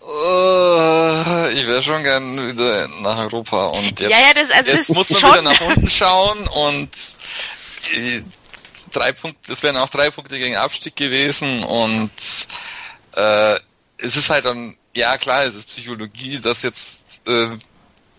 [0.02, 4.90] Uh, ich wäre schon gern wieder nach Europa und jetzt, ja, ja, das, also jetzt
[4.90, 5.32] muss man schon.
[5.32, 6.90] wieder nach unten schauen und
[7.94, 8.22] äh,
[8.90, 12.12] drei Punkte, das wären auch drei Punkte gegen Abstieg gewesen und
[13.16, 13.56] äh,
[13.98, 17.50] es ist halt dann, ja klar, es ist Psychologie, dass jetzt äh,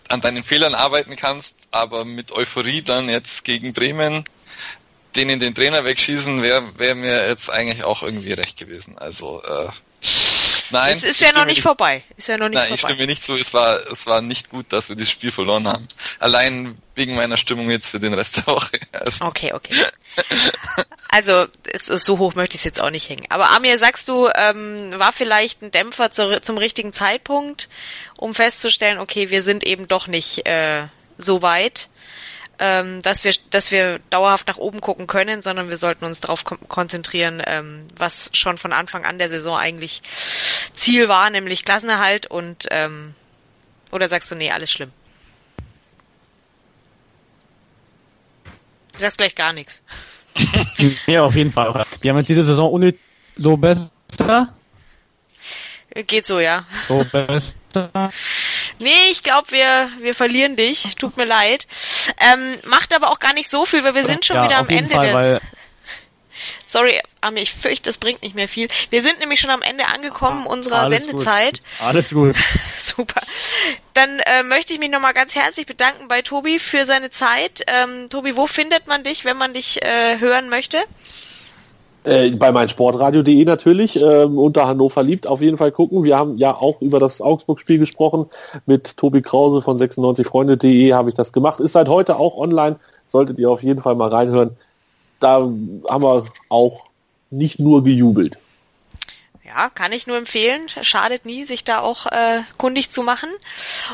[0.09, 4.23] an deinen Fehlern arbeiten kannst, aber mit Euphorie dann jetzt gegen Bremen
[5.15, 8.97] denen den Trainer wegschießen, wäre wär mir jetzt eigentlich auch irgendwie recht gewesen.
[8.97, 9.67] Also äh,
[10.71, 10.93] Nein.
[10.93, 12.03] Es ist ja noch nicht vorbei.
[12.17, 12.75] Ist ja noch nicht Nein, vorbei.
[12.75, 13.35] ich stimme nicht zu.
[13.35, 15.87] Es war, es war nicht gut, dass wir das Spiel verloren haben.
[16.19, 18.79] Allein wegen meiner Stimmung jetzt für den Rest der Woche.
[18.91, 19.75] Also, Okay, okay.
[21.09, 23.25] Also ist, so hoch möchte ich es jetzt auch nicht hängen.
[23.29, 27.67] Aber Amir, sagst du, ähm, war vielleicht ein Dämpfer zu, zum richtigen Zeitpunkt,
[28.15, 31.89] um festzustellen, okay, wir sind eben doch nicht äh, so weit,
[32.63, 36.43] ähm, dass wir, dass wir dauerhaft nach oben gucken können, sondern wir sollten uns darauf
[36.43, 40.03] kon konzentrieren, ähm, was schon von Anfang an der Saison eigentlich
[40.73, 43.15] Ziel war, nämlich Klassenerhalt und ähm,
[43.91, 44.91] oder sagst du, nee, alles schlimm?
[48.93, 49.81] Du sagst gleich gar nichts.
[51.05, 51.85] Ja, auf jeden Fall.
[52.01, 52.95] Wir haben jetzt diese Saison ohne
[53.37, 53.91] so besser.
[55.93, 56.65] Geht so, ja.
[56.87, 57.53] So besser.
[58.81, 60.95] Nee, ich glaube, wir, wir verlieren dich.
[60.95, 61.67] Tut mir leid.
[62.19, 64.69] Ähm, macht aber auch gar nicht so viel, weil wir sind schon ja, wieder am
[64.69, 65.41] Ende Fall, des.
[66.65, 68.67] Sorry, Ami, ich fürchte, das bringt nicht mehr viel.
[68.89, 71.59] Wir sind nämlich schon am Ende angekommen unserer alles Sendezeit.
[71.59, 71.87] Gut.
[71.87, 72.35] Alles gut.
[72.75, 73.21] Super.
[73.93, 77.63] Dann äh, möchte ich mich nochmal ganz herzlich bedanken bei Tobi für seine Zeit.
[77.67, 80.83] Ähm, Tobi, wo findet man dich, wenn man dich äh, hören möchte?
[82.03, 86.03] Äh, bei meinsportradio.de natürlich, ähm, unter Hannover liebt, auf jeden Fall gucken.
[86.03, 88.25] Wir haben ja auch über das Augsburg-Spiel gesprochen.
[88.65, 91.59] Mit Tobi Krause von 96freunde.de habe ich das gemacht.
[91.59, 92.79] Ist seit heute auch online.
[93.07, 94.57] Solltet ihr auf jeden Fall mal reinhören.
[95.19, 96.85] Da haben wir auch
[97.29, 98.37] nicht nur gejubelt.
[99.45, 100.61] Ja, kann ich nur empfehlen.
[100.81, 103.29] Schadet nie, sich da auch äh, kundig zu machen.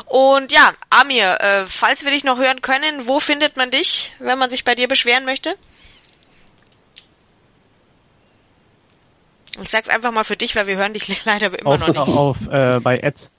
[0.06, 4.38] Und ja, Amir, äh, falls wir dich noch hören können, wo findet man dich, wenn
[4.38, 5.56] man sich bei dir beschweren möchte?
[9.62, 11.98] Ich sag's einfach mal für dich, weil wir hören dich leider immer auf, noch nicht.
[11.98, 13.30] auf äh, bei Ed.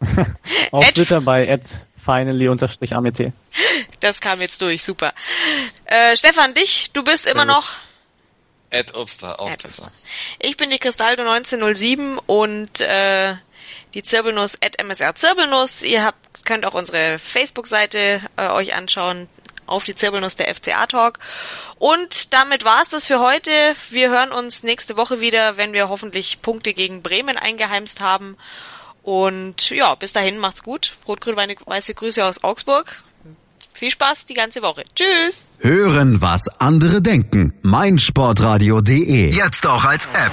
[0.72, 1.62] auf Ed- Twitter bei Ed
[2.04, 3.32] finally unterstrich AMT.
[4.00, 5.12] Das kam jetzt durch, super.
[5.84, 7.64] Äh, Stefan, dich, du bist immer noch
[8.70, 9.92] Ed Obster, auch Ed Twitter.
[10.40, 13.36] Ich bin die Cristaldo 1907 und äh,
[13.94, 15.82] die Zirbelnuss at MSR Zirbelnuss.
[15.82, 19.28] Ihr habt, könnt auch unsere Facebook-Seite äh, euch anschauen
[19.66, 21.18] auf die Zirbelnuss der FCA Talk.
[21.78, 23.50] Und damit war's das für heute.
[23.90, 28.36] Wir hören uns nächste Woche wieder, wenn wir hoffentlich Punkte gegen Bremen eingeheimst haben.
[29.02, 30.92] Und ja, bis dahin macht's gut.
[31.08, 33.02] Rot-grün-weiße Grüße aus Augsburg.
[33.72, 34.84] Viel Spaß die ganze Woche.
[34.94, 35.48] Tschüss.
[35.58, 37.52] Hören, was andere denken.
[37.62, 39.34] meinsportradio.de.
[39.34, 40.32] Jetzt auch als App.